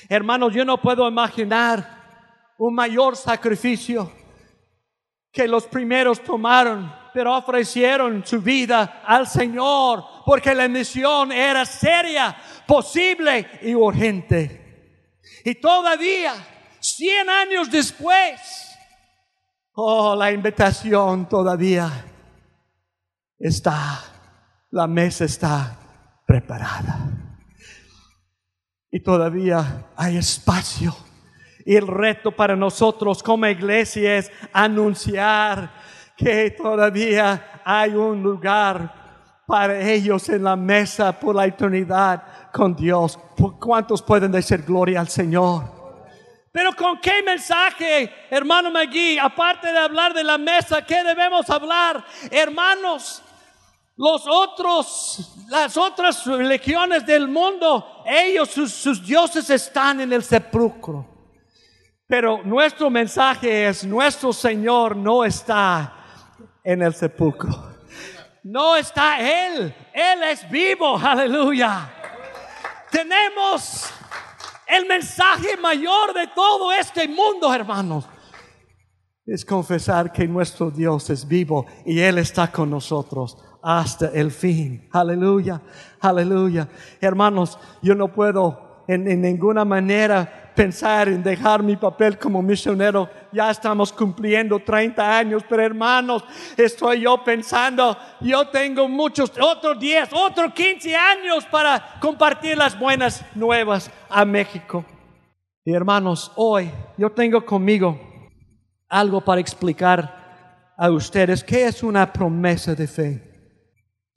Hermanos, 0.09 0.53
yo 0.53 0.65
no 0.65 0.81
puedo 0.81 1.07
imaginar 1.07 2.53
un 2.57 2.73
mayor 2.73 3.15
sacrificio 3.15 4.11
que 5.31 5.47
los 5.47 5.65
primeros 5.65 6.23
tomaron 6.23 7.05
pero 7.15 7.33
ofrecieron 7.33 8.25
su 8.25 8.41
vida 8.41 9.01
al 9.05 9.25
Señor 9.25 10.03
porque 10.25 10.53
la 10.53 10.67
misión 10.67 11.31
era 11.31 11.63
seria, 11.63 12.35
posible 12.67 13.51
y 13.61 13.73
urgente. 13.73 15.15
Y 15.45 15.55
todavía, 15.55 16.33
cien 16.81 17.29
años 17.29 17.71
después, 17.71 18.77
oh, 19.75 20.13
la 20.13 20.29
invitación 20.29 21.29
todavía 21.29 21.89
está, 23.39 24.03
la 24.75 24.87
mesa 24.87 25.23
está 25.23 25.77
preparada. 26.27 26.99
Y 28.91 28.99
todavía 28.99 29.85
hay 29.95 30.17
espacio. 30.17 30.93
Y 31.65 31.77
el 31.77 31.87
reto 31.87 32.33
para 32.35 32.57
nosotros 32.57 33.23
como 33.23 33.47
iglesia 33.47 34.17
es 34.17 34.29
anunciar 34.51 35.71
que 36.17 36.51
todavía 36.51 37.61
hay 37.63 37.91
un 37.91 38.21
lugar 38.21 39.43
para 39.47 39.79
ellos 39.79 40.27
en 40.27 40.43
la 40.43 40.57
mesa 40.57 41.17
por 41.17 41.35
la 41.35 41.45
eternidad 41.45 42.51
con 42.51 42.75
Dios. 42.75 43.17
¿Cuántos 43.61 44.01
pueden 44.01 44.33
decir 44.33 44.61
gloria 44.63 44.99
al 44.99 45.07
Señor? 45.07 45.63
Pero 46.51 46.73
con 46.73 46.99
qué 46.99 47.23
mensaje, 47.23 48.11
hermano 48.29 48.71
Magui, 48.71 49.17
aparte 49.19 49.71
de 49.71 49.77
hablar 49.77 50.13
de 50.13 50.23
la 50.23 50.37
mesa, 50.37 50.85
¿qué 50.85 51.01
debemos 51.01 51.49
hablar? 51.49 52.03
Hermanos, 52.29 53.21
los 53.97 54.25
otros, 54.27 55.35
las 55.47 55.77
otras 55.77 56.25
religiones 56.25 57.05
del 57.05 57.27
mundo, 57.27 58.03
ellos, 58.05 58.49
sus, 58.49 59.05
dioses 59.05 59.49
están 59.49 60.01
en 60.01 60.11
el 60.11 60.23
sepulcro. 60.23 61.05
Pero 62.07 62.41
nuestro 62.43 62.89
mensaje 62.89 63.67
es, 63.67 63.85
nuestro 63.85 64.33
Señor 64.33 64.95
no 64.95 65.23
está 65.23 65.93
en 66.63 66.81
el 66.81 66.93
sepulcro. 66.93 67.73
No 68.43 68.75
está 68.75 69.19
Él, 69.19 69.73
Él 69.93 70.23
es 70.23 70.47
vivo, 70.49 70.97
aleluya. 70.97 71.89
Tenemos 72.91 73.89
el 74.67 74.85
mensaje 74.85 75.57
mayor 75.57 76.13
de 76.13 76.27
todo 76.27 76.71
este 76.71 77.07
mundo, 77.07 77.51
hermanos. 77.51 78.05
Es 79.25 79.43
confesar 79.43 80.11
que 80.11 80.27
nuestro 80.27 80.69
Dios 80.69 81.09
es 81.09 81.27
vivo 81.27 81.65
y 81.85 81.99
Él 81.99 82.19
está 82.19 82.51
con 82.51 82.69
nosotros 82.69 83.37
hasta 83.67 84.11
el 84.13 84.29
fin. 84.29 84.87
Aleluya, 84.91 85.59
aleluya. 85.99 86.69
Hermanos, 87.01 87.57
yo 87.81 87.95
no 87.95 88.09
puedo 88.09 88.83
en, 88.87 89.19
ninguna 89.19 89.65
manera 89.65 90.51
pensar 90.55 91.09
en 91.09 91.23
dejar 91.23 91.63
mi 91.63 91.75
papel 91.75 92.19
como 92.19 92.43
misionero. 92.43 93.09
Ya 93.31 93.49
estamos 93.49 93.91
cumpliendo 93.91 94.59
30 94.59 95.17
años, 95.17 95.43
pero 95.49 95.63
hermanos, 95.63 96.23
estoy 96.55 97.01
yo 97.01 97.23
pensando, 97.23 97.97
yo 98.21 98.47
tengo 98.49 98.87
muchos, 98.87 99.31
otros 99.41 99.79
10, 99.79 100.09
otros 100.13 100.53
15 100.53 100.95
años 100.95 101.43
para 101.45 101.95
compartir 101.99 102.55
las 102.55 102.77
buenas 102.77 103.25
nuevas 103.33 103.89
a 104.07 104.23
México. 104.25 104.85
Y 105.65 105.73
hermanos, 105.73 106.31
hoy 106.35 106.69
yo 106.99 107.09
tengo 107.09 107.43
conmigo 107.43 107.99
algo 108.87 109.21
para 109.21 109.41
explicar 109.41 110.73
a 110.77 110.91
ustedes 110.91 111.43
qué 111.43 111.65
es 111.65 111.81
una 111.81 112.13
promesa 112.13 112.75
de 112.75 112.85
fe. 112.85 113.24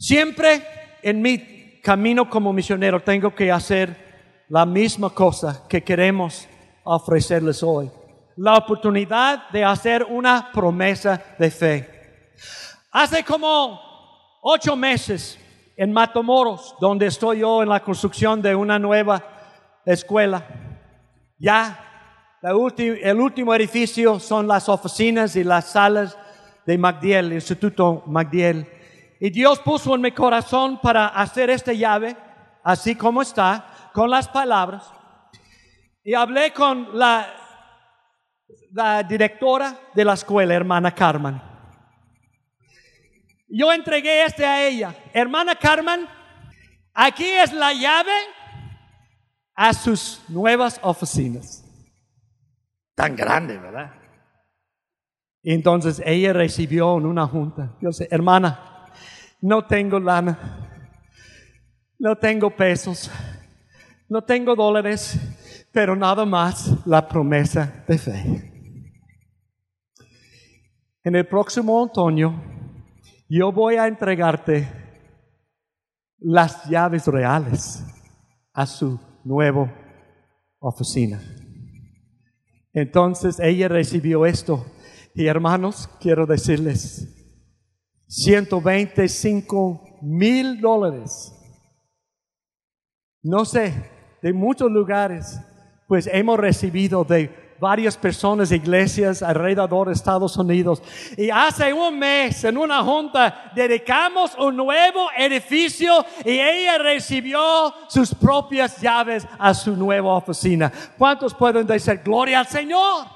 Siempre 0.00 0.62
en 1.02 1.20
mi 1.20 1.80
camino 1.82 2.30
como 2.30 2.52
misionero 2.52 3.00
tengo 3.00 3.34
que 3.34 3.50
hacer 3.50 4.44
la 4.48 4.64
misma 4.64 5.10
cosa 5.10 5.66
que 5.68 5.82
queremos 5.82 6.46
ofrecerles 6.84 7.64
hoy. 7.64 7.90
La 8.36 8.54
oportunidad 8.54 9.50
de 9.50 9.64
hacer 9.64 10.04
una 10.04 10.52
promesa 10.52 11.20
de 11.36 11.50
fe. 11.50 12.34
Hace 12.92 13.24
como 13.24 13.80
ocho 14.40 14.76
meses 14.76 15.36
en 15.76 15.92
Matamoros, 15.92 16.76
donde 16.80 17.06
estoy 17.06 17.40
yo 17.40 17.64
en 17.64 17.68
la 17.68 17.80
construcción 17.80 18.40
de 18.40 18.54
una 18.54 18.78
nueva 18.78 19.20
escuela, 19.84 20.46
ya 21.40 22.38
el 22.40 23.20
último 23.20 23.52
edificio 23.52 24.20
son 24.20 24.46
las 24.46 24.68
oficinas 24.68 25.34
y 25.34 25.42
las 25.42 25.72
salas 25.72 26.16
de 26.64 26.78
MacDiel, 26.78 27.32
Instituto 27.32 28.04
MacDiel. 28.06 28.77
Y 29.20 29.30
Dios 29.30 29.58
puso 29.60 29.94
en 29.94 30.00
mi 30.00 30.12
corazón 30.12 30.80
para 30.80 31.08
hacer 31.08 31.50
esta 31.50 31.72
llave, 31.72 32.16
así 32.62 32.94
como 32.94 33.22
está, 33.22 33.90
con 33.92 34.10
las 34.10 34.28
palabras. 34.28 34.90
Y 36.04 36.14
hablé 36.14 36.52
con 36.52 36.96
la, 36.96 37.26
la 38.72 39.02
directora 39.02 39.76
de 39.94 40.04
la 40.04 40.14
escuela, 40.14 40.54
hermana 40.54 40.94
Carmen. 40.94 41.40
Yo 43.48 43.72
entregué 43.72 44.24
este 44.24 44.46
a 44.46 44.66
ella. 44.66 44.94
Hermana 45.12 45.54
Carmen, 45.56 46.06
aquí 46.94 47.26
es 47.26 47.52
la 47.52 47.72
llave 47.72 48.12
a 49.54 49.72
sus 49.72 50.22
nuevas 50.28 50.78
oficinas 50.82 51.64
tan 52.98 53.14
grande, 53.14 53.56
¿verdad? 53.56 53.94
Y 55.40 55.54
entonces 55.54 56.02
ella 56.04 56.32
recibió 56.32 56.98
en 56.98 57.06
una 57.06 57.28
junta, 57.28 57.76
yo 57.80 57.92
sé, 57.92 58.08
hermana, 58.10 58.77
no 59.40 59.66
tengo 59.66 59.98
lana, 60.00 60.38
no 61.98 62.16
tengo 62.16 62.50
pesos, 62.50 63.10
no 64.08 64.22
tengo 64.22 64.54
dólares, 64.54 65.18
pero 65.72 65.94
nada 65.94 66.24
más 66.24 66.86
la 66.86 67.06
promesa 67.06 67.84
de 67.86 67.98
fe. 67.98 68.52
En 71.04 71.14
el 71.14 71.26
próximo 71.26 71.82
otoño, 71.82 72.42
yo 73.28 73.52
voy 73.52 73.76
a 73.76 73.86
entregarte 73.86 74.68
las 76.18 76.68
llaves 76.68 77.06
reales 77.06 77.84
a 78.52 78.66
su 78.66 78.98
nueva 79.24 79.72
oficina. 80.58 81.20
Entonces 82.72 83.38
ella 83.40 83.68
recibió 83.68 84.26
esto. 84.26 84.66
Y 85.14 85.26
hermanos, 85.26 85.88
quiero 86.00 86.26
decirles, 86.26 87.17
125 88.08 89.98
mil 90.02 90.60
dólares. 90.60 91.34
No 93.22 93.44
sé, 93.44 93.74
de 94.22 94.32
muchos 94.32 94.70
lugares, 94.70 95.38
pues 95.86 96.08
hemos 96.10 96.38
recibido 96.38 97.04
de 97.04 97.48
varias 97.60 97.96
personas, 97.96 98.52
iglesias 98.52 99.22
alrededor 99.22 99.88
de 99.88 99.94
Estados 99.94 100.36
Unidos. 100.36 100.82
Y 101.16 101.28
hace 101.30 101.72
un 101.72 101.98
mes, 101.98 102.44
en 102.44 102.56
una 102.56 102.82
junta, 102.82 103.50
dedicamos 103.54 104.34
un 104.38 104.56
nuevo 104.56 105.08
edificio 105.16 106.04
y 106.24 106.38
ella 106.38 106.78
recibió 106.78 107.74
sus 107.88 108.14
propias 108.14 108.80
llaves 108.80 109.26
a 109.38 109.52
su 109.52 109.76
nueva 109.76 110.14
oficina. 110.14 110.72
¿Cuántos 110.96 111.34
pueden 111.34 111.66
decir 111.66 112.00
gloria 112.04 112.40
al 112.40 112.46
Señor? 112.46 113.06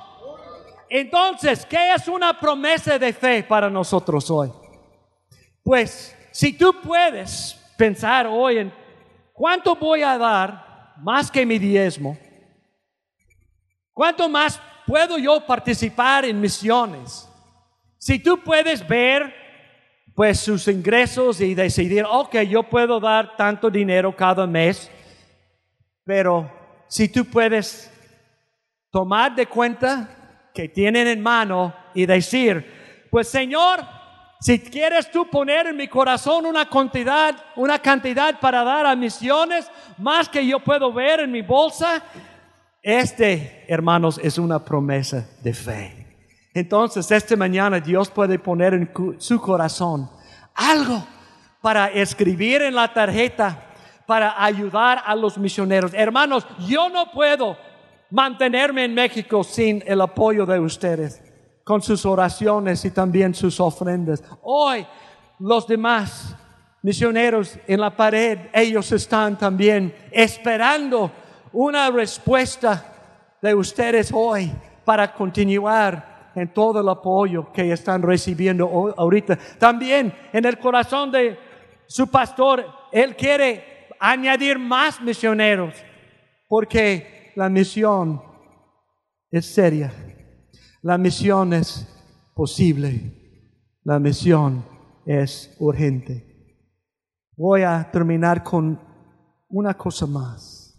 Entonces, 0.89 1.65
¿qué 1.65 1.95
es 1.95 2.07
una 2.09 2.39
promesa 2.39 2.99
de 2.99 3.13
fe 3.13 3.43
para 3.45 3.71
nosotros 3.71 4.31
hoy? 4.31 4.53
Pues, 5.63 6.17
si 6.31 6.53
tú 6.53 6.75
puedes 6.81 7.59
pensar 7.77 8.27
hoy 8.27 8.59
en 8.59 8.73
cuánto 9.33 9.77
voy 9.77 10.03
a 10.03 10.19
dar 10.19 10.95
más 10.99 11.31
que 11.31 11.47
mi 11.47 11.59
diezmo, 11.59 12.17
¿Cuánto 13.93 14.29
más 14.29 14.61
puedo 14.87 15.19
yo 15.19 15.45
participar 15.47 16.25
en 16.25 16.41
misiones? 16.41 17.29
Si 17.99 18.19
tú 18.19 18.43
puedes 18.43 18.87
ver 18.87 19.35
pues 20.15 20.41
sus 20.41 20.69
ingresos 20.69 21.41
y 21.41 21.55
decidir, 21.55 22.05
ok, 22.09 22.41
yo 22.41 22.63
puedo 22.63 23.01
dar 23.01 23.37
tanto 23.37 23.71
dinero 23.71 24.15
cada 24.15 24.47
mes, 24.47 24.91
pero 26.05 26.51
si 26.87 27.09
tú 27.09 27.25
puedes 27.25 27.91
tomar 28.91 29.35
de 29.35 29.47
cuenta 29.47 30.51
que 30.53 30.69
tienen 30.69 31.07
en 31.07 31.23
mano 31.23 31.75
y 31.95 32.05
decir, 32.05 33.07
pues 33.11 33.29
Señor, 33.29 33.81
si 34.43 34.59
quieres 34.59 35.09
tú 35.11 35.29
poner 35.31 35.69
en 35.69 35.77
mi 35.77 35.87
corazón 35.87 36.47
una 36.47 36.69
cantidad, 36.69 37.35
una 37.55 37.79
cantidad 37.79 38.41
para 38.41 38.65
dar 38.65 38.87
a 38.87 38.97
misiones, 38.97 39.71
más 39.99 40.29
que 40.29 40.45
yo 40.45 40.59
puedo 40.59 40.93
ver 40.93 41.21
en 41.21 41.31
mi 41.31 41.43
bolsa, 41.43 42.03
este, 42.83 43.65
hermanos, 43.69 44.19
es 44.21 44.39
una 44.39 44.65
promesa 44.65 45.29
de 45.41 45.55
fe. 45.55 46.03
Entonces, 46.53 47.09
esta 47.13 47.37
mañana 47.37 47.79
Dios 47.79 48.11
puede 48.11 48.37
poner 48.41 48.75
en 48.75 48.91
su 49.19 49.41
corazón 49.41 50.11
algo 50.55 51.07
para 51.61 51.87
escribir 51.87 52.63
en 52.63 52.75
la 52.75 52.93
tarjeta, 52.93 53.63
para 54.07 54.45
ayudar 54.45 55.03
a 55.07 55.15
los 55.15 55.39
misioneros. 55.39 55.95
Hermanos, 55.95 56.45
yo 56.67 56.89
no 56.89 57.13
puedo 57.13 57.57
mantenerme 58.11 58.85
en 58.85 58.95
México 58.95 59.45
sin 59.45 59.85
el 59.87 60.01
apoyo 60.01 60.45
de 60.45 60.59
ustedes, 60.59 61.23
con 61.65 61.83
sus 61.83 62.05
oraciones 62.05 62.85
y 62.85 62.91
también 62.91 63.35
sus 63.35 63.61
ofrendas. 63.61 64.23
Hoy, 64.43 64.87
los 65.39 65.67
demás 65.67 66.35
misioneros 66.83 67.59
en 67.67 67.81
la 67.81 67.97
pared, 67.97 68.39
ellos 68.53 68.91
están 68.93 69.39
también 69.39 69.95
esperando 70.11 71.11
una 71.53 71.91
respuesta 71.91 72.85
de 73.41 73.55
ustedes 73.55 74.11
hoy 74.13 74.51
para 74.85 75.13
continuar 75.13 76.33
en 76.35 76.53
todo 76.53 76.81
el 76.81 76.89
apoyo 76.89 77.53
que 77.53 77.73
están 77.73 78.03
recibiendo 78.03 78.95
ahorita. 78.97 79.39
También 79.59 80.15
en 80.33 80.45
el 80.45 80.59
corazón 80.59 81.11
de 81.11 81.39
su 81.87 82.07
pastor, 82.09 82.65
él 82.91 83.15
quiere 83.17 83.87
añadir 84.01 84.59
más 84.59 85.01
misioneros, 85.01 85.75
porque 86.49 87.33
la 87.37 87.49
misión 87.49 88.23
es 89.31 89.47
seria, 89.47 89.93
la 90.83 90.99
misión 90.99 91.53
es 91.53 91.89
posible, 92.35 93.13
la 93.85 94.01
misión 94.01 94.65
es 95.07 95.55
urgente. 95.61 96.59
Voy 97.37 97.63
a 97.63 97.89
terminar 97.91 98.43
con 98.43 98.79
una 99.49 99.75
cosa 99.75 100.07
más. 100.07 100.77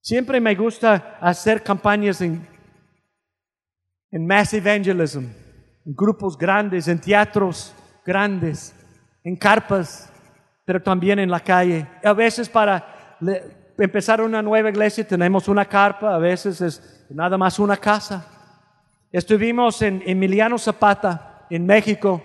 Siempre 0.00 0.40
me 0.40 0.54
gusta 0.54 1.18
hacer 1.20 1.62
campañas 1.62 2.20
en, 2.20 2.46
mass 4.12 4.54
evangelism, 4.54 5.24
en 5.84 5.94
grupos 5.94 6.38
grandes, 6.38 6.86
en 6.86 7.00
teatros 7.00 7.74
grandes, 8.04 8.74
en 9.24 9.34
carpas, 9.36 10.12
pero 10.64 10.80
también 10.80 11.18
en 11.18 11.30
la 11.30 11.40
calle. 11.40 11.84
A 12.04 12.12
veces 12.12 12.48
para 12.48 13.18
empezar 13.76 14.20
una 14.20 14.40
nueva 14.40 14.70
iglesia 14.70 15.06
tenemos 15.06 15.48
una 15.48 15.64
carpa, 15.64 16.14
a 16.14 16.18
veces 16.18 16.60
es 16.60 17.06
nada 17.10 17.36
más 17.36 17.58
una 17.58 17.76
casa. 17.76 18.35
Estuvimos 19.16 19.80
en 19.80 20.02
Emiliano 20.04 20.58
Zapata, 20.58 21.46
en 21.48 21.64
México, 21.64 22.22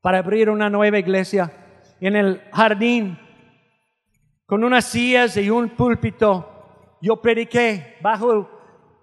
para 0.00 0.18
abrir 0.18 0.50
una 0.50 0.68
nueva 0.68 0.98
iglesia 0.98 1.52
en 2.00 2.16
el 2.16 2.42
jardín, 2.52 3.16
con 4.44 4.64
unas 4.64 4.86
sillas 4.86 5.36
y 5.36 5.48
un 5.48 5.68
púlpito. 5.68 6.96
Yo 7.00 7.22
prediqué 7.22 7.96
bajo 8.00 8.50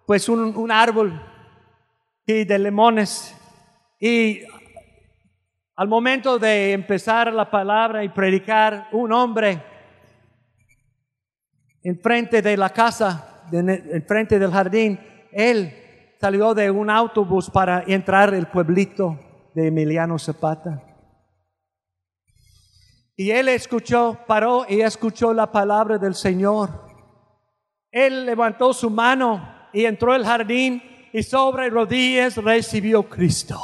pues 0.05 0.27
un, 0.27 0.69
árbol 0.69 1.17
y 2.25 2.43
de 2.43 2.59
limones 2.59 3.33
y 3.97 4.41
al 5.77 5.87
momento 5.87 6.37
de 6.37 6.73
empezar 6.73 7.31
la 7.31 7.49
palabra 7.49 8.03
y 8.03 8.09
predicar, 8.09 8.89
un 8.91 9.13
hombre 9.13 9.63
enfrente 11.83 12.41
de 12.41 12.57
la 12.57 12.69
casa, 12.71 13.45
enfrente 13.49 14.37
del 14.37 14.51
jardín, 14.51 14.99
él 15.31 15.83
salió 16.19 16.53
de 16.53 16.71
un 16.71 16.89
autobús 16.89 17.49
para 17.49 17.83
entrar 17.87 18.33
el 18.33 18.47
pueblito 18.47 19.19
de 19.53 19.67
Emiliano 19.67 20.17
Zapata. 20.19 20.83
Y 23.15 23.31
él 23.31 23.47
escuchó, 23.47 24.19
paró 24.27 24.65
y 24.67 24.81
escuchó 24.81 25.33
la 25.33 25.51
palabra 25.51 25.97
del 25.97 26.15
Señor. 26.15 26.69
Él 27.91 28.25
levantó 28.25 28.73
su 28.73 28.89
mano 28.89 29.69
y 29.71 29.85
entró 29.85 30.11
al 30.11 30.25
jardín 30.25 30.81
y 31.13 31.23
sobre 31.23 31.69
rodillas 31.69 32.35
recibió 32.35 33.07
Cristo. 33.07 33.57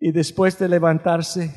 Y 0.00 0.10
después 0.10 0.58
de 0.58 0.68
levantarse, 0.68 1.54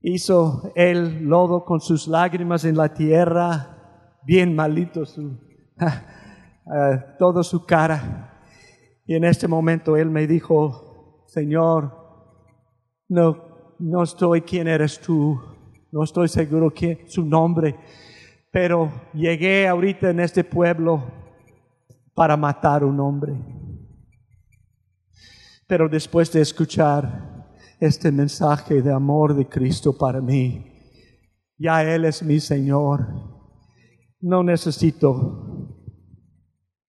hizo 0.00 0.72
el 0.76 1.24
lodo 1.24 1.64
con 1.64 1.80
sus 1.80 2.06
lágrimas 2.06 2.64
en 2.64 2.76
la 2.76 2.94
tierra, 2.94 4.18
bien 4.24 4.54
malito 4.54 5.04
su, 5.04 5.40
uh, 6.66 7.16
toda 7.18 7.42
su 7.42 7.64
cara. 7.64 8.40
Y 9.06 9.14
en 9.14 9.24
este 9.24 9.48
momento 9.48 9.96
él 9.96 10.10
me 10.10 10.26
dijo, 10.26 11.24
Señor, 11.26 11.92
no, 13.08 13.74
no 13.78 14.02
estoy 14.02 14.42
quien 14.42 14.68
eres 14.68 15.00
tú, 15.00 15.40
no 15.90 16.04
estoy 16.04 16.28
seguro 16.28 16.70
quién 16.70 17.00
su 17.06 17.24
nombre, 17.24 17.76
pero 18.50 18.90
llegué 19.12 19.66
ahorita 19.66 20.10
en 20.10 20.20
este 20.20 20.44
pueblo 20.44 21.02
para 22.14 22.36
matar 22.36 22.84
un 22.84 23.00
hombre. 23.00 23.34
Pero 25.66 25.88
después 25.88 26.30
de 26.32 26.42
escuchar 26.42 27.56
este 27.80 28.12
mensaje 28.12 28.82
de 28.82 28.92
amor 28.92 29.34
de 29.34 29.48
Cristo 29.48 29.96
para 29.96 30.20
mí, 30.20 30.72
ya 31.58 31.82
Él 31.82 32.04
es 32.04 32.22
mi 32.22 32.40
Señor. 32.40 33.06
No 34.20 34.42
necesito 34.42 35.41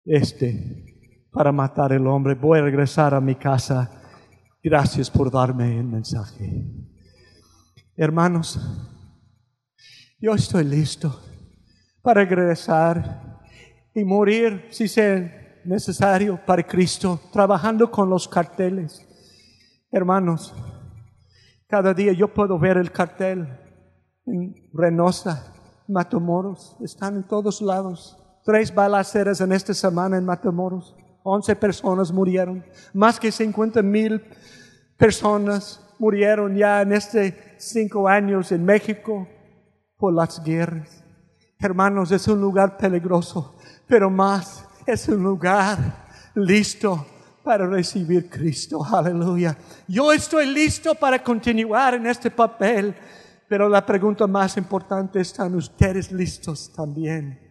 este 0.06 1.28
para 1.32 1.52
matar 1.52 1.92
el 1.94 2.06
hombre. 2.08 2.36
Voy 2.36 2.60
a 2.60 2.64
regresar 2.64 3.14
a 3.14 3.22
mi 3.22 3.36
casa. 3.36 3.90
Gracias 4.64 5.10
por 5.10 5.32
darme 5.32 5.78
el 5.78 5.86
mensaje. 5.86 6.66
Hermanos, 7.96 8.60
yo 10.20 10.34
estoy 10.34 10.64
listo 10.64 11.20
para 12.02 12.24
regresar 12.24 13.42
y 13.94 14.04
morir 14.04 14.68
si 14.72 14.88
sea 14.88 15.62
necesario 15.66 16.40
para 16.46 16.64
Cristo, 16.64 17.20
trabajando 17.32 17.90
con 17.90 18.10
los 18.10 18.28
carteles. 18.28 19.08
Hermanos, 19.92 20.54
cada 21.68 21.94
día 21.94 22.14
yo 22.14 22.34
puedo 22.34 22.58
ver 22.58 22.78
el 22.78 22.92
cartel 22.92 23.48
en 24.26 24.70
Reynosa, 24.74 25.54
Matamoros, 25.88 26.78
están 26.82 27.18
en 27.18 27.24
todos 27.24 27.62
lados. 27.62 28.23
Tres 28.44 28.76
balaceras 28.76 29.40
en 29.40 29.54
esta 29.54 29.74
semana 29.74 30.18
en 30.18 30.26
Matamoros. 30.26 30.94
Once 31.24 31.56
personas 31.56 32.12
murieron. 32.12 32.66
Más 32.94 33.18
que 33.18 33.32
cincuenta 33.32 33.82
mil 33.82 34.22
personas 34.98 35.80
murieron 35.98 36.54
ya 36.54 36.82
en 36.82 36.92
estos 36.92 37.32
cinco 37.58 38.06
años 38.06 38.52
en 38.52 38.66
México 38.66 39.26
por 39.98 40.14
las 40.14 40.44
guerras. 40.44 41.02
Hermanos, 41.58 42.12
es 42.12 42.28
un 42.28 42.42
lugar 42.42 42.76
peligroso, 42.76 43.56
pero 43.88 44.10
más 44.10 44.66
es 44.86 45.08
un 45.08 45.24
lugar 45.24 45.78
listo 46.36 47.06
para 47.46 47.66
recibir 47.66 48.30
Cristo. 48.30 48.84
Aleluya. 48.84 49.58
Yo 49.88 50.12
estoy 50.12 50.48
listo 50.48 50.94
para 50.96 51.24
continuar 51.24 51.94
en 51.94 52.08
este 52.08 52.30
papel, 52.30 52.94
pero 53.48 53.70
la 53.70 53.86
pregunta 53.86 54.28
más 54.28 54.58
importante, 54.58 55.22
¿están 55.22 55.56
ustedes 55.56 56.12
listos 56.12 56.74
también 56.74 57.43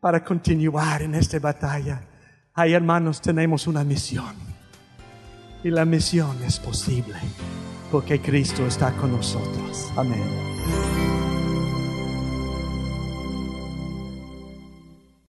para 0.00 0.24
continuar 0.24 1.02
en 1.02 1.14
esta 1.14 1.38
batalla? 1.38 2.00
Ay, 2.54 2.72
hermanos, 2.72 3.20
tenemos 3.20 3.66
una 3.66 3.84
misión. 3.84 4.34
Y 5.62 5.70
la 5.70 5.84
misión 5.84 6.42
es 6.44 6.58
posible 6.58 7.16
porque 7.90 8.20
Cristo 8.20 8.66
está 8.66 8.92
con 8.92 9.12
nosotros. 9.12 9.90
Amén. 9.96 10.97